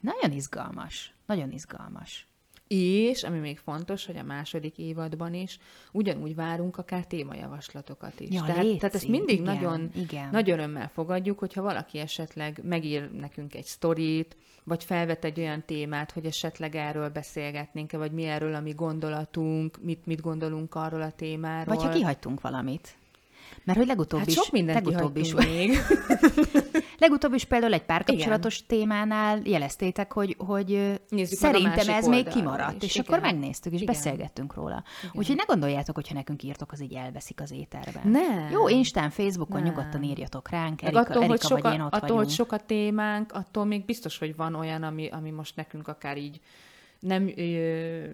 Nagyon 0.00 0.32
izgalmas. 0.32 1.14
Nagyon 1.26 1.50
izgalmas. 1.50 2.26
És, 2.68 3.22
ami 3.22 3.38
még 3.38 3.58
fontos, 3.58 4.06
hogy 4.06 4.16
a 4.16 4.22
második 4.22 4.78
évadban 4.78 5.34
is 5.34 5.58
ugyanúgy 5.92 6.34
várunk 6.34 6.76
akár 6.76 7.06
témajavaslatokat 7.06 8.20
is. 8.20 8.30
Ja, 8.30 8.42
tehát, 8.42 8.62
léci, 8.62 8.76
tehát 8.78 8.94
ezt 8.94 9.08
mindig 9.08 9.40
igen, 9.40 9.54
nagyon 9.54 9.90
igen. 9.94 10.28
nagy 10.30 10.50
örömmel 10.50 10.90
fogadjuk, 10.94 11.38
hogyha 11.38 11.62
valaki 11.62 11.98
esetleg 11.98 12.60
megír 12.62 13.12
nekünk 13.12 13.54
egy 13.54 13.64
sztorit, 13.64 14.36
vagy 14.64 14.84
felvet 14.84 15.24
egy 15.24 15.38
olyan 15.38 15.64
témát, 15.64 16.12
hogy 16.12 16.24
esetleg 16.24 16.74
erről 16.74 17.08
beszélgetnénk-e, 17.08 17.98
vagy 17.98 18.12
mi 18.12 18.24
erről 18.24 18.54
a 18.54 18.60
mi 18.60 18.72
gondolatunk, 18.72 19.78
mit, 19.82 20.06
mit 20.06 20.20
gondolunk 20.20 20.74
arról 20.74 21.02
a 21.02 21.10
témáról. 21.10 21.74
Vagy 21.74 21.84
ha 21.84 21.92
kihagytunk 21.92 22.40
valamit. 22.40 22.96
Mert 23.64 23.78
hogy 23.78 23.86
legutóbb 23.86 24.18
Hát 24.18 24.28
is, 24.28 24.34
sok 24.34 24.50
mindent 24.50 24.84
legutóbb 24.84 25.16
is, 25.16 25.34
még. 25.34 25.78
legutóbb 26.98 27.34
is 27.34 27.44
például 27.44 27.72
egy 27.72 27.84
párkapcsolatos 27.84 28.66
témánál 28.66 29.40
jeleztétek, 29.44 30.12
hogy, 30.12 30.36
hogy 30.38 31.00
Nézzük 31.08 31.38
szerintem 31.38 31.88
ez 31.88 32.06
még 32.06 32.28
kimaradt, 32.28 32.82
is. 32.82 32.94
és 32.94 32.98
akkor 33.00 33.18
Igen. 33.18 33.30
megnéztük, 33.30 33.72
és 33.72 33.80
Igen. 33.80 33.94
beszélgettünk 33.94 34.54
róla. 34.54 34.84
Úgyhogy 35.12 35.36
ne 35.36 35.44
gondoljátok, 35.44 35.94
hogyha 35.94 36.14
nekünk 36.14 36.42
írtok, 36.42 36.72
az 36.72 36.82
így 36.82 36.92
elveszik 36.94 37.40
az 37.40 37.50
éterben. 37.52 38.08
Nem. 38.10 38.50
Jó, 38.50 38.68
Instán, 38.68 39.10
Facebookon 39.10 39.62
Nem. 39.62 39.68
nyugodtan 39.68 40.02
írjatok 40.02 40.48
ránk, 40.50 40.82
Erika, 40.82 41.00
attól, 41.00 41.14
hogy 41.14 41.24
Erika 41.30 41.48
vagy 41.48 41.58
soka, 41.58 41.74
én 41.74 41.80
ott 41.80 41.86
attól, 41.86 42.00
vagyunk. 42.00 42.18
hogy 42.18 42.30
sok 42.30 42.52
a 42.52 42.58
témánk, 42.58 43.32
attól 43.32 43.64
még 43.64 43.84
biztos, 43.84 44.18
hogy 44.18 44.36
van 44.36 44.54
olyan, 44.54 44.82
ami, 44.82 45.08
ami 45.08 45.30
most 45.30 45.56
nekünk 45.56 45.88
akár 45.88 46.16
így 46.16 46.40
nem 47.00 47.32
ö, 47.36 48.04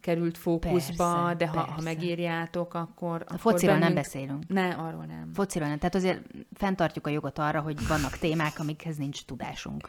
került 0.00 0.38
fókuszba, 0.38 1.14
Persze, 1.14 1.34
de 1.36 1.46
ha, 1.46 1.60
ha 1.60 1.80
megírjátok, 1.80 2.74
akkor... 2.74 3.20
A 3.20 3.24
akkor 3.24 3.38
fociról 3.38 3.78
nem 3.78 3.80
bennünk- 3.80 4.04
beszélünk. 4.04 4.48
Ne, 4.48 4.68
arról 4.68 5.04
nem. 5.04 5.30
Fociról 5.34 5.68
nem. 5.68 5.78
Tehát 5.78 5.94
azért 5.94 6.20
fenntartjuk 6.52 7.06
a 7.06 7.10
jogot 7.10 7.38
arra, 7.38 7.60
hogy 7.60 7.86
vannak 7.86 8.18
témák, 8.18 8.58
amikhez 8.58 8.96
nincs 8.96 9.24
tudásunk, 9.24 9.88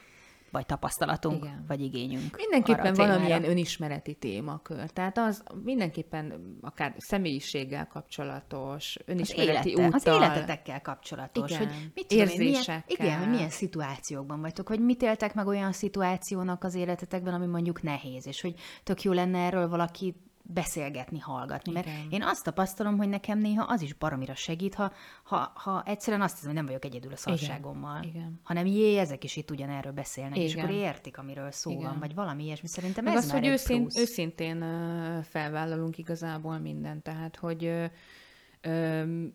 vagy 0.51 0.65
tapasztalatunk, 0.65 1.43
Igen. 1.43 1.65
vagy 1.67 1.81
igényünk. 1.81 2.35
Mindenképpen 2.35 2.93
valamilyen 2.93 3.43
önismereti 3.49 4.13
témakör. 4.13 4.89
Tehát 4.89 5.17
az 5.17 5.43
mindenképpen 5.63 6.57
akár 6.61 6.93
személyiséggel 6.97 7.87
kapcsolatos, 7.87 8.97
az, 8.97 9.03
önismereti 9.05 9.73
az 9.73 9.93
úttal. 9.93 10.15
életetekkel 10.15 10.81
kapcsolatos, 10.81 11.51
Igen. 11.51 11.67
hogy 11.67 11.91
mit 11.93 12.07
tudom 12.07 12.27
én, 12.27 12.37
milyen, 12.37 12.53
Érzésekkel. 12.53 12.83
igen, 12.87 13.19
hogy 13.19 13.29
milyen 13.29 13.49
szituációkban 13.49 14.41
vagytok, 14.41 14.67
hogy 14.67 14.79
mit 14.79 15.01
éltek 15.01 15.33
meg 15.33 15.47
olyan 15.47 15.71
szituációnak 15.71 16.63
az 16.63 16.75
életetekben, 16.75 17.33
ami 17.33 17.45
mondjuk 17.45 17.81
nehéz, 17.81 18.27
és 18.27 18.41
hogy 18.41 18.53
tök 18.83 19.01
jó 19.01 19.11
lenne 19.11 19.39
erről 19.39 19.69
valaki 19.69 20.15
beszélgetni, 20.43 21.19
hallgatni. 21.19 21.71
Mert 21.71 21.85
Igen. 21.85 22.07
én 22.09 22.23
azt 22.23 22.43
tapasztalom, 22.43 22.97
hogy 22.97 23.09
nekem 23.09 23.37
néha 23.37 23.63
az 23.63 23.81
is 23.81 23.93
baromira 23.93 24.35
segít, 24.35 24.75
ha, 24.75 24.91
ha, 25.23 25.51
ha 25.55 25.83
egyszerűen 25.85 26.21
azt 26.21 26.33
hiszem, 26.33 26.47
hogy 26.47 26.57
nem 26.57 26.65
vagyok 26.65 26.85
egyedül 26.85 27.11
a 27.11 27.17
szarságommal, 27.17 28.03
Igen. 28.03 28.39
hanem 28.43 28.65
jé, 28.65 28.97
ezek 28.97 29.23
is 29.23 29.35
itt 29.35 29.51
ugyanerről 29.51 29.91
beszélnek, 29.91 30.37
és 30.37 30.51
Igen. 30.51 30.65
akkor 30.65 30.75
értik, 30.77 31.17
amiről 31.17 31.51
szó 31.51 31.71
Igen. 31.71 31.83
van, 31.83 31.99
vagy 31.99 32.13
valami 32.13 32.43
ilyesmi. 32.43 32.67
Szerintem 32.67 33.03
Meg 33.03 33.15
ez 33.15 33.23
az, 33.23 33.31
már 33.31 33.39
hogy 33.39 33.47
egy 33.47 33.53
őszín, 33.53 33.79
plusz. 33.79 33.97
őszintén 33.97 34.65
felvállalunk 35.23 35.97
igazából 35.97 36.57
mindent. 36.57 37.03
Tehát, 37.03 37.35
hogy 37.35 37.91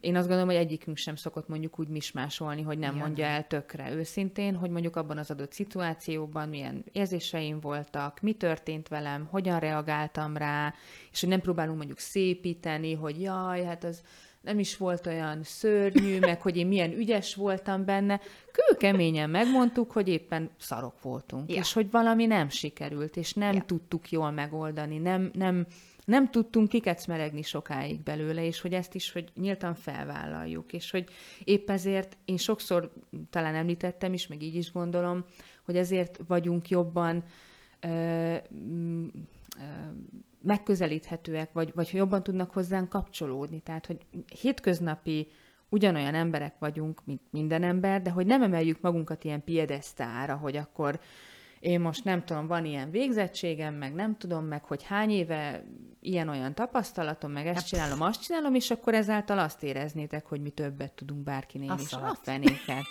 én 0.00 0.16
azt 0.16 0.26
gondolom, 0.26 0.46
hogy 0.46 0.56
egyikünk 0.56 0.96
sem 0.96 1.16
szokott 1.16 1.48
mondjuk 1.48 1.78
úgy 1.78 1.88
mismásolni, 1.88 2.62
hogy 2.62 2.78
nem 2.78 2.94
Ja, 2.96 3.00
mondja 3.00 3.24
el 3.24 3.46
tökre 3.46 3.92
őszintén, 3.92 4.54
hogy 4.54 4.70
mondjuk 4.70 4.96
abban 4.96 5.18
az 5.18 5.30
adott 5.30 5.52
szituációban 5.52 6.48
milyen 6.48 6.84
érzéseim 6.92 7.60
voltak, 7.60 8.20
mi 8.20 8.32
történt 8.32 8.88
velem, 8.88 9.28
hogyan 9.30 9.58
reagáltam 9.58 10.36
rá, 10.36 10.74
és 11.12 11.20
hogy 11.20 11.28
nem 11.28 11.40
próbálunk 11.40 11.76
mondjuk 11.76 11.98
szépíteni, 11.98 12.94
hogy 12.94 13.20
jaj, 13.20 13.64
hát 13.64 13.84
az 13.84 14.02
nem 14.40 14.58
is 14.58 14.76
volt 14.76 15.06
olyan 15.06 15.42
szörnyű, 15.42 16.18
meg 16.28 16.40
hogy 16.42 16.56
én 16.56 16.66
milyen 16.66 16.92
ügyes 16.92 17.34
voltam 17.34 17.84
benne. 17.84 18.20
Kőkeményen 18.52 19.30
megmondtuk, 19.30 19.92
hogy 19.92 20.08
éppen 20.08 20.50
szarok 20.58 21.02
voltunk, 21.02 21.50
Ja. 21.50 21.56
és 21.56 21.72
hogy 21.72 21.90
valami 21.90 22.26
nem 22.26 22.48
sikerült, 22.48 23.16
és 23.16 23.32
nem 23.32 23.54
Ja. 23.54 23.62
tudtuk 23.66 24.10
jól 24.10 24.30
megoldani, 24.30 24.98
nem, 24.98 25.30
nem, 25.32 25.66
nem 26.06 26.30
tudtunk 26.30 26.68
kikecmeregni 26.68 27.42
sokáig 27.42 28.02
belőle, 28.02 28.44
és 28.44 28.60
hogy 28.60 28.72
ezt 28.72 28.94
is, 28.94 29.12
hogy 29.12 29.32
nyíltan 29.34 29.74
felvállaljuk, 29.74 30.72
és 30.72 30.90
hogy 30.90 31.08
épp 31.44 31.70
ezért 31.70 32.16
én 32.24 32.36
sokszor 32.36 32.92
talán 33.30 33.54
említettem 33.54 34.12
is, 34.12 34.26
meg 34.26 34.42
így 34.42 34.54
is 34.54 34.72
gondolom, 34.72 35.24
hogy 35.64 35.76
ezért 35.76 36.18
vagyunk 36.26 36.68
jobban 36.68 37.24
ö, 37.80 38.34
m, 38.50 39.04
ö, 39.56 39.62
megközelíthetőek, 40.42 41.52
vagy, 41.52 41.72
vagy 41.74 41.90
jobban 41.92 42.22
tudnak 42.22 42.50
hozzánk 42.50 42.88
kapcsolódni. 42.88 43.60
Tehát, 43.60 43.86
hogy 43.86 43.98
hétköznapi 44.40 45.28
ugyanolyan 45.68 46.14
emberek 46.14 46.58
vagyunk, 46.58 47.04
mint 47.04 47.22
minden 47.30 47.62
ember, 47.62 48.02
de 48.02 48.10
hogy 48.10 48.26
nem 48.26 48.42
emeljük 48.42 48.80
magunkat 48.80 49.24
ilyen 49.24 49.44
piedesztára, 49.44 50.36
hogy 50.36 50.56
akkor 50.56 51.00
én 51.60 51.80
most 51.80 52.04
nem 52.04 52.24
tudom, 52.24 52.46
van 52.46 52.64
ilyen 52.64 52.90
végzettségem, 52.90 53.74
meg 53.74 53.94
nem 53.94 54.16
tudom, 54.16 54.44
meg 54.44 54.64
hogy 54.64 54.82
hány 54.82 55.10
éve 55.10 55.64
ilyen-olyan 56.00 56.54
tapasztalatom, 56.54 57.32
meg 57.32 57.46
ezt 57.46 57.66
csinálom, 57.66 58.00
azt 58.00 58.22
csinálom, 58.22 58.54
és 58.54 58.70
akkor 58.70 58.94
ezáltal 58.94 59.38
azt 59.38 59.62
éreznétek, 59.62 60.26
hogy 60.26 60.40
mi 60.40 60.50
többet 60.50 60.92
tudunk 60.92 61.22
bárkinél 61.22 61.74
is. 61.78 61.92
A 61.92 62.18
fenéket. 62.22 62.84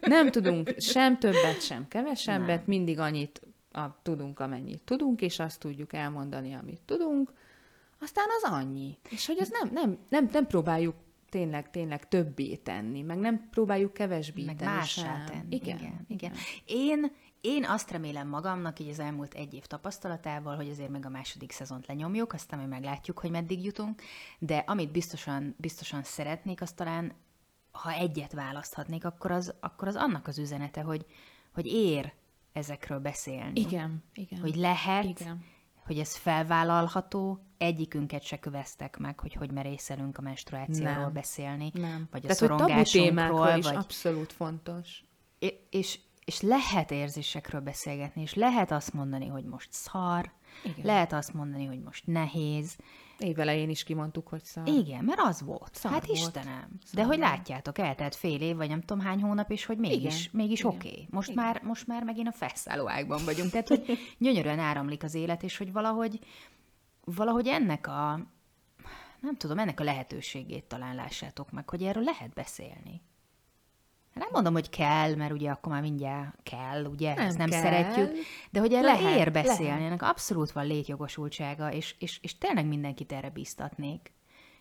Nem 0.00 0.30
tudunk 0.30 0.74
sem 0.78 1.18
többet, 1.18 1.62
sem 1.62 1.88
kevesebbet, 1.88 2.46
Nem. 2.46 2.64
mindig 2.66 2.98
annyit 2.98 3.40
a, 3.72 4.02
tudunk, 4.02 4.40
amennyit 4.40 4.82
tudunk, 4.82 5.20
és 5.20 5.38
azt 5.38 5.60
tudjuk 5.60 5.92
elmondani, 5.92 6.54
amit 6.54 6.80
tudunk, 6.84 7.32
aztán 8.00 8.26
az 8.42 8.50
annyi. 8.52 8.98
És 9.10 9.26
hogy 9.26 9.38
az 9.40 9.48
nem, 9.60 9.70
nem, 9.72 9.98
nem, 10.08 10.28
nem 10.32 10.46
próbáljuk 10.46 10.94
tényleg, 11.28 11.70
tényleg 11.70 12.08
többé 12.08 12.54
tenni, 12.54 13.02
meg 13.02 13.18
nem 13.18 13.48
próbáljuk 13.50 13.92
kevesbé 13.92 14.44
meg 14.44 14.56
tenni 14.56 14.70
mássá 14.70 15.02
sem. 15.02 15.24
tenni. 15.26 15.54
Igen, 15.54 15.78
igen, 15.78 16.04
igen. 16.08 16.32
Én, 16.64 17.12
én 17.44 17.64
azt 17.64 17.90
remélem 17.90 18.28
magamnak, 18.28 18.78
így 18.78 18.88
az 18.88 18.98
elmúlt 18.98 19.34
egy 19.34 19.54
év 19.54 19.64
tapasztalatával, 19.64 20.56
hogy 20.56 20.68
azért 20.68 20.90
meg 20.90 21.06
a 21.06 21.08
második 21.08 21.52
szezont 21.52 21.86
lenyomjuk, 21.86 22.32
aztán 22.32 22.58
majd 22.58 22.70
meglátjuk, 22.70 23.18
hogy 23.18 23.30
meddig 23.30 23.64
jutunk, 23.64 24.02
de 24.38 24.56
amit 24.56 24.90
biztosan, 24.90 25.54
biztosan 25.58 26.02
szeretnék, 26.02 26.60
az 26.60 26.72
talán, 26.72 27.12
ha 27.72 27.92
egyet 27.92 28.32
választhatnék, 28.32 29.04
akkor 29.04 29.30
az, 29.30 29.54
akkor 29.60 29.88
az 29.88 29.96
annak 29.96 30.26
az 30.26 30.38
üzenete, 30.38 30.80
hogy, 30.82 31.06
hogy 31.54 31.66
ér 31.66 32.12
ezekről 32.52 32.98
beszélni. 32.98 33.60
Igen, 33.60 34.02
igen. 34.14 34.40
Hogy 34.40 34.56
lehet, 34.56 35.04
Igen. 35.04 35.44
hogy 35.86 35.98
ez 35.98 36.16
felvállalható, 36.16 37.38
egyikünket 37.58 38.22
se 38.22 38.38
köveztek 38.38 38.98
meg, 38.98 39.20
hogy 39.20 39.32
hogy 39.32 39.50
merészelünk 39.50 40.18
a 40.18 40.22
menstruációról 40.22 41.02
Nem. 41.02 41.12
beszélni, 41.12 41.70
Nem. 41.74 42.08
vagy 42.10 42.24
a 42.24 42.26
Tehát, 42.26 42.38
hogy 42.38 42.48
tabu 42.48 42.62
szorongásunkról, 42.62 43.08
témákról 43.08 43.58
is 43.58 43.64
vagy, 43.64 43.76
abszolút 43.76 44.32
fontos. 44.32 45.04
És, 45.70 45.98
és 46.24 46.40
lehet 46.40 46.90
érzésekről 46.90 47.60
beszélgetni, 47.60 48.22
és 48.22 48.34
lehet 48.34 48.70
azt 48.70 48.92
mondani, 48.92 49.26
hogy 49.26 49.44
most 49.44 49.72
szar, 49.72 50.32
Igen. 50.64 50.84
lehet 50.84 51.12
azt 51.12 51.32
mondani, 51.32 51.64
hogy 51.64 51.80
most 51.80 52.06
nehéz. 52.06 52.76
Évelején 53.18 53.70
is 53.70 53.82
kimondtuk, 53.82 54.28
hogy 54.28 54.44
szar. 54.44 54.68
Igen, 54.68 55.04
mert 55.04 55.20
az 55.20 55.42
volt. 55.42 55.74
Szar 55.74 55.92
hát 55.92 56.06
volt. 56.06 56.18
Istenem. 56.18 56.68
De 56.70 56.86
Szar 56.86 57.04
hogy 57.04 57.18
volt. 57.18 57.30
látjátok, 57.30 57.78
eltelt 57.78 58.14
fél 58.14 58.40
év, 58.40 58.56
vagy 58.56 58.68
nem 58.68 58.80
tudom 58.80 59.04
hány 59.04 59.20
hónap, 59.20 59.50
és 59.50 59.64
hogy 59.64 59.78
mégis, 59.78 60.20
Igen. 60.20 60.30
mégis 60.32 60.64
oké. 60.64 60.88
Okay. 60.88 61.06
Most, 61.10 61.30
Igen. 61.30 61.44
már, 61.44 61.62
most 61.62 61.86
már 61.86 62.02
megint 62.02 62.28
a 62.28 62.32
felszálló 62.32 62.88
ágban 62.88 63.24
vagyunk. 63.24 63.50
Tehát, 63.50 63.68
hogy 63.68 63.98
gyönyörűen 64.18 64.58
áramlik 64.58 65.02
az 65.02 65.14
élet, 65.14 65.42
és 65.42 65.56
hogy 65.56 65.72
valahogy, 65.72 66.18
valahogy 67.04 67.46
ennek 67.46 67.86
a, 67.86 68.20
nem 69.20 69.36
tudom, 69.36 69.58
ennek 69.58 69.80
a 69.80 69.84
lehetőségét 69.84 70.64
talán 70.64 70.94
lássátok 70.94 71.50
meg, 71.50 71.68
hogy 71.68 71.82
erről 71.82 72.02
lehet 72.02 72.32
beszélni. 72.32 73.02
Nem 74.14 74.28
mondom, 74.32 74.52
hogy 74.52 74.70
kell, 74.70 75.14
mert 75.14 75.32
ugye 75.32 75.50
akkor 75.50 75.72
már 75.72 75.82
mindjárt 75.82 76.36
kell, 76.42 76.84
ugye, 76.84 77.14
Nem 77.14 77.26
ezt 77.26 77.38
nem 77.38 77.48
kell, 77.48 77.62
szeretjük, 77.62 78.12
de 78.50 78.60
hogy 78.60 78.72
erre 78.72 78.92
lehet, 78.92 79.18
ér 79.18 79.32
beszélni, 79.32 79.64
lehet. 79.64 79.80
ennek 79.80 80.02
abszolút 80.02 80.52
van 80.52 80.66
létjogosultsága, 80.66 81.72
és, 81.72 81.94
és, 81.98 82.18
és 82.22 82.38
tényleg 82.38 82.66
mindenkit 82.66 83.12
erre 83.12 83.30
biztatnék. 83.30 84.12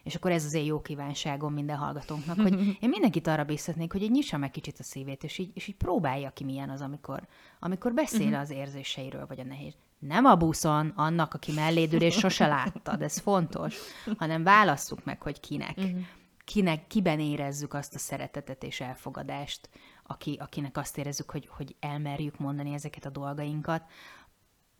És 0.04 0.16
akkor 0.16 0.32
ez 0.32 0.46
az 0.46 0.54
én 0.54 0.66
jó 0.66 0.82
kívánságom 0.82 1.54
minden 1.54 1.78
hallgatónknak, 1.78 2.39
hogy 2.39 2.54
én 2.84 2.89
mindenkit 2.89 3.28
arra 3.28 3.44
biztatnék, 3.44 3.92
hogy 3.92 4.02
így 4.02 4.12
nyissa 4.12 4.38
meg 4.38 4.52
kicsit 4.52 4.80
a 4.80 4.84
szívét, 4.84 5.24
és 5.24 5.38
így, 5.38 5.52
és 5.54 5.68
így 5.68 5.76
próbálja 5.76 6.30
ki, 6.30 6.44
milyen 6.44 6.70
az, 6.70 6.82
amikor, 6.82 7.28
amikor 7.60 7.94
beszél 7.94 8.36
az 8.36 8.50
érzéseiről, 8.50 9.26
vagy 9.28 9.39
a 9.39 9.44
nehéz. 9.44 9.74
Nem 10.00 10.26
a 10.26 10.36
buszon, 10.36 10.94
annak, 10.96 11.34
aki 11.34 11.52
melléd 11.52 11.94
ül, 11.94 12.02
és 12.02 12.18
sose 12.18 12.48
láttad, 12.48 13.02
ez 13.02 13.20
fontos, 13.20 13.78
hanem 14.18 14.44
válasszuk 14.44 15.04
meg, 15.04 15.22
hogy 15.22 15.39
kinek. 15.39 15.78
Kinek, 16.45 16.88
kiben 16.88 17.19
érezzük 17.19 17.73
azt 17.73 17.95
a 17.95 17.99
szeretetet 17.99 18.63
és 18.63 18.82
elfogadást, 18.82 19.69
aki, 20.03 20.38
akinek 20.41 20.77
azt 20.77 20.97
érezzük, 20.97 21.32
hogy, 21.32 21.47
hogy 21.51 21.75
elmerjük 21.79 22.38
mondani 22.38 22.73
ezeket 22.73 23.06
a 23.06 23.10
dolgainkat, 23.10 23.84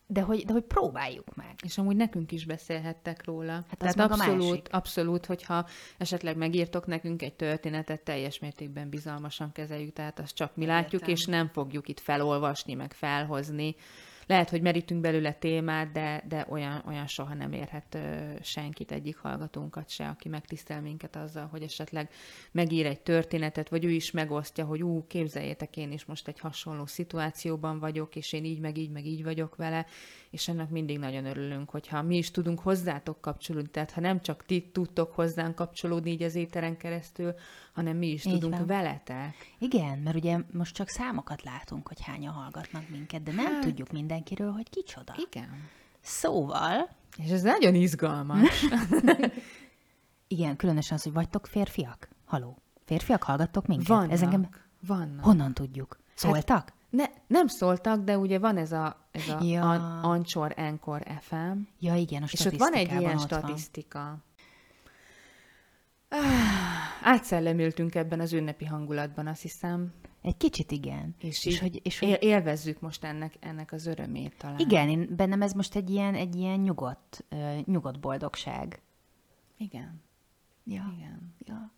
de 0.08 0.22
hogy, 0.22 0.46
de 0.46 0.54
hogy 0.54 0.64
próbáljuk 0.64 1.36
meg. 1.36 1.56
És 1.64 1.78
amúgy 1.78 1.96
nekünk 1.96 2.32
is 2.32 2.46
beszélhettek 2.46 3.26
róla. 3.26 3.52
Hát 3.52 3.78
Tehát 3.78 4.00
abszolút, 4.00 4.68
abszolút, 4.68 5.26
hogyha 5.26 5.68
esetleg 5.98 6.38
megírtok 6.38 6.86
nekünk 6.86 7.22
egy 7.22 7.34
történetet, 7.34 8.02
teljes 8.02 8.40
mértékben 8.40 8.90
bizalmasan 8.90 9.52
kezeljük, 9.52 9.94
tehát 9.94 10.20
azt 10.20 10.36
csak 10.36 10.56
mi 10.56 10.66
látjuk, 10.66 11.02
Értem. 11.02 11.16
és 11.16 11.26
nem 11.26 11.48
fogjuk 11.48 11.88
itt 11.88 12.00
felolvasni, 12.00 12.74
meg 12.74 12.94
felhozni. 12.94 13.76
Lehet, 14.26 14.50
hogy 14.50 14.62
merítünk 14.62 15.02
belőle 15.02 15.34
témát, 15.34 15.92
de, 15.92 16.24
de 16.28 16.46
olyan, 16.50 16.84
olyan 16.88 17.08
soha 17.08 17.34
nem 17.34 17.52
érhet 17.52 17.98
senkit, 18.42 18.92
egyik 18.92 19.18
hallgatónkat 19.18 19.90
se, 19.90 20.08
aki 20.08 20.30
megtisztel 20.30 20.82
minket 20.82 21.16
azzal, 21.16 21.48
hogy 21.48 21.62
esetleg 21.62 22.10
megír 22.52 22.86
egy 22.86 23.02
történetet, 23.02 23.70
vagy 23.70 23.86
ő 23.86 23.90
is 23.90 24.12
megosztja, 24.12 24.66
hogy 24.66 24.84
ú, 24.84 25.08
képzeljétek, 25.08 25.78
én 25.78 25.92
is 25.92 26.06
most 26.06 26.28
egy 26.28 26.40
hasonló 26.40 26.86
szituációban 26.86 27.80
vagyok, 27.80 28.16
és 28.16 28.34
én 28.34 28.46
így, 28.46 28.60
meg 28.60 28.78
így, 28.78 28.92
meg 28.92 29.06
így 29.06 29.24
vagyok 29.24 29.56
vele, 29.56 29.86
és 30.34 30.48
ennek 30.48 30.70
mindig 30.70 31.00
nagyon 31.00 31.26
örülünk, 31.26 31.70
hogyha 31.70 32.02
mi 32.02 32.18
is 32.18 32.32
tudunk 32.32 32.60
hozzátok 32.60 33.22
kapcsolódni, 33.22 33.70
tehát 33.70 33.92
ha 33.92 34.02
nem 34.02 34.22
csak 34.22 34.46
ti 34.46 34.70
tudtok 34.74 35.12
hozzánk 35.16 35.56
kapcsolódni 35.56 36.12
így 36.12 36.24
az 36.24 36.36
éteren 36.36 36.78
keresztül, 36.78 37.34
hanem 37.74 37.98
mi 37.98 38.08
is 38.08 38.26
Így 38.26 38.34
tudunk 38.34 38.58
van. 38.58 38.66
veletek. 38.66 39.36
Igen, 39.60 39.98
mert 40.00 40.16
ugye 40.16 40.38
most 40.54 40.76
csak 40.76 40.90
számokat 40.90 41.44
látunk, 41.44 41.88
hogy 41.88 42.02
hányan 42.02 42.34
hallgatnak 42.34 42.90
minket, 42.90 43.24
de 43.24 43.32
nem 43.32 43.46
Hát- 43.46 43.62
tudjuk 43.62 43.92
mindenkiről, 43.92 44.52
hogy 44.52 44.70
kicsoda. 44.70 45.16
Igen. 45.30 45.50
Szóval, 46.02 46.90
És 47.18 47.30
ez 47.32 47.42
nagyon 47.42 47.76
izgalmas. 47.76 48.66
igen, 50.28 50.56
különösen 50.56 50.98
az, 50.98 51.04
hogy 51.04 51.14
vagytok 51.14 51.48
férfiak. 51.48 52.10
Haló, 52.26 52.58
férfiak 52.86 53.24
hallgattok 53.24 53.66
minket? 53.68 53.88
Vannak. 53.88 54.12
Ez 54.12 54.22
engem 54.22 54.50
Vannak. 54.88 55.24
honnan 55.24 55.54
tudjuk? 55.54 55.98
Szóltak? 56.14 56.74
Ne, 56.94 57.06
nem 57.28 57.48
szóltak, 57.48 58.04
de 58.04 58.18
ugye 58.18 58.40
van 58.40 58.58
ez 58.58 58.72
a, 58.72 59.08
ez 59.12 59.30
a 59.30 59.44
Ja. 59.44 59.70
An- 59.70 60.04
Anchor 60.06 60.54
Encore 60.56 61.18
FM, 61.22 61.58
Ja, 61.80 61.96
igen, 61.96 62.24
a 62.24 62.26
és 62.32 62.46
ott 62.46 62.58
van 62.58 62.74
egy 62.74 62.92
ilyen 62.92 63.04
ott 63.04 63.30
van. 63.30 63.40
statisztika. 63.40 64.18
Ah, 66.10 66.20
átszellemültünk 67.04 67.96
ebben 67.96 68.20
az 68.20 68.34
ünnepi 68.34 68.66
hangulatban, 68.66 69.28
azt 69.28 69.42
hiszem, 69.42 69.94
Egy 70.22 70.38
kicsit 70.38 70.72
igen. 70.72 71.16
és, 71.20 71.46
és 71.46 71.60
hogy, 71.60 71.80
és 71.84 72.00
hogy 72.00 72.08
él, 72.08 72.14
élvezzük 72.16 72.80
most 72.80 73.04
ennek, 73.04 73.34
ennek 73.40 73.72
az 73.72 73.86
örömét 73.86 74.38
talán. 74.38 74.60
igen, 74.60 74.90
én, 74.90 75.16
bennem 75.16 75.42
ez 75.42 75.54
most 75.54 75.76
egy 75.76 75.90
ilyen, 75.90 76.16
egy 76.16 76.36
ilyen 76.36 76.60
nyugodt, 76.60 77.26
uh, 77.32 77.62
nyugodt 77.66 78.00
boldogság. 78.00 78.82
Igen. 79.58 80.02
Ja, 80.66 80.92
Igen. 80.98 81.36
ja. 81.40 81.72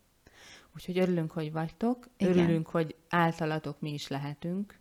Úgyhogy 0.75 0.97
örülünk, 0.99 1.31
hogy 1.31 1.51
vagytok, 1.51 2.07
Igen. 2.17 2.37
örülünk, 2.37 2.67
hogy 2.67 2.95
általatok 3.09 3.79
mi 3.79 3.93
is 3.93 4.07
lehetünk, 4.07 4.79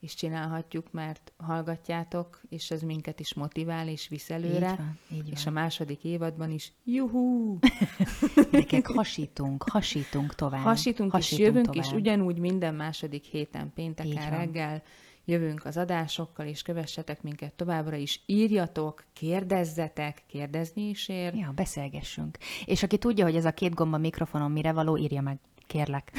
és 0.00 0.14
csinálhatjuk, 0.14 0.92
mert 0.92 1.32
hallgatjátok, 1.36 2.40
és 2.48 2.70
ez 2.70 2.82
minket 2.82 3.20
is 3.20 3.34
motivál 3.34 3.88
és 3.88 4.08
visz 4.08 4.30
előre. 4.30 4.70
Így 4.70 4.76
van, 4.76 4.98
így 5.12 5.28
És 5.30 5.40
a 5.40 5.44
van. 5.44 5.52
második 5.52 6.04
évadban 6.04 6.50
is, 6.50 6.72
juhú! 6.84 7.58
Gyerekek, 8.50 8.86
hasítunk, 8.86 9.64
hasítunk 9.70 10.34
tovább. 10.34 10.62
Hasítunk 10.62 11.08
és 11.08 11.14
hasítunk 11.14 11.46
jövünk, 11.46 11.66
tovább. 11.66 11.84
és 11.84 11.92
ugyanúgy 11.92 12.38
minden 12.38 12.74
második 12.74 13.24
héten 13.24 13.72
pénteken 13.74 14.30
van. 14.30 14.38
reggel 14.38 14.82
jövünk 15.24 15.64
az 15.64 15.76
adásokkal, 15.76 16.46
és 16.46 16.62
kövessetek 16.62 17.22
minket 17.22 17.54
továbbra 17.54 17.96
is, 17.96 18.22
írjatok, 18.26 19.04
kérdezzetek, 19.12 20.22
kérdezni 20.26 20.88
is 20.88 21.08
ér. 21.08 21.34
Ja, 21.34 21.52
beszélgessünk. 21.54 22.38
És 22.64 22.82
aki 22.82 22.98
tudja, 22.98 23.24
hogy 23.24 23.36
ez 23.36 23.44
a 23.44 23.52
két 23.52 23.74
gomba 23.74 23.98
mikrofonon 23.98 24.50
mire 24.50 24.72
való, 24.72 24.96
írja 24.96 25.20
meg. 25.20 25.38
Kérlek. 25.66 26.12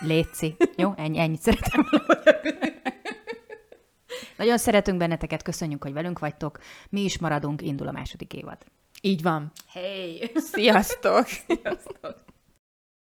Léci. 0.00 0.56
Jó? 0.76 0.92
Ennyi, 0.96 1.18
ennyit 1.18 1.40
szeretem 1.40 1.86
Nagyon 4.42 4.58
szeretünk 4.58 4.98
benneteket, 4.98 5.42
köszönjük, 5.42 5.82
hogy 5.82 5.92
velünk 5.92 6.18
vagytok. 6.18 6.58
Mi 6.88 7.00
is 7.00 7.18
maradunk, 7.18 7.62
indul 7.62 7.88
a 7.88 7.92
második 7.92 8.32
évad. 8.34 8.56
Így 9.00 9.22
van. 9.22 9.52
Hey! 9.66 10.30
Sziasztok! 10.34 11.26
Sziasztok! 11.46 12.24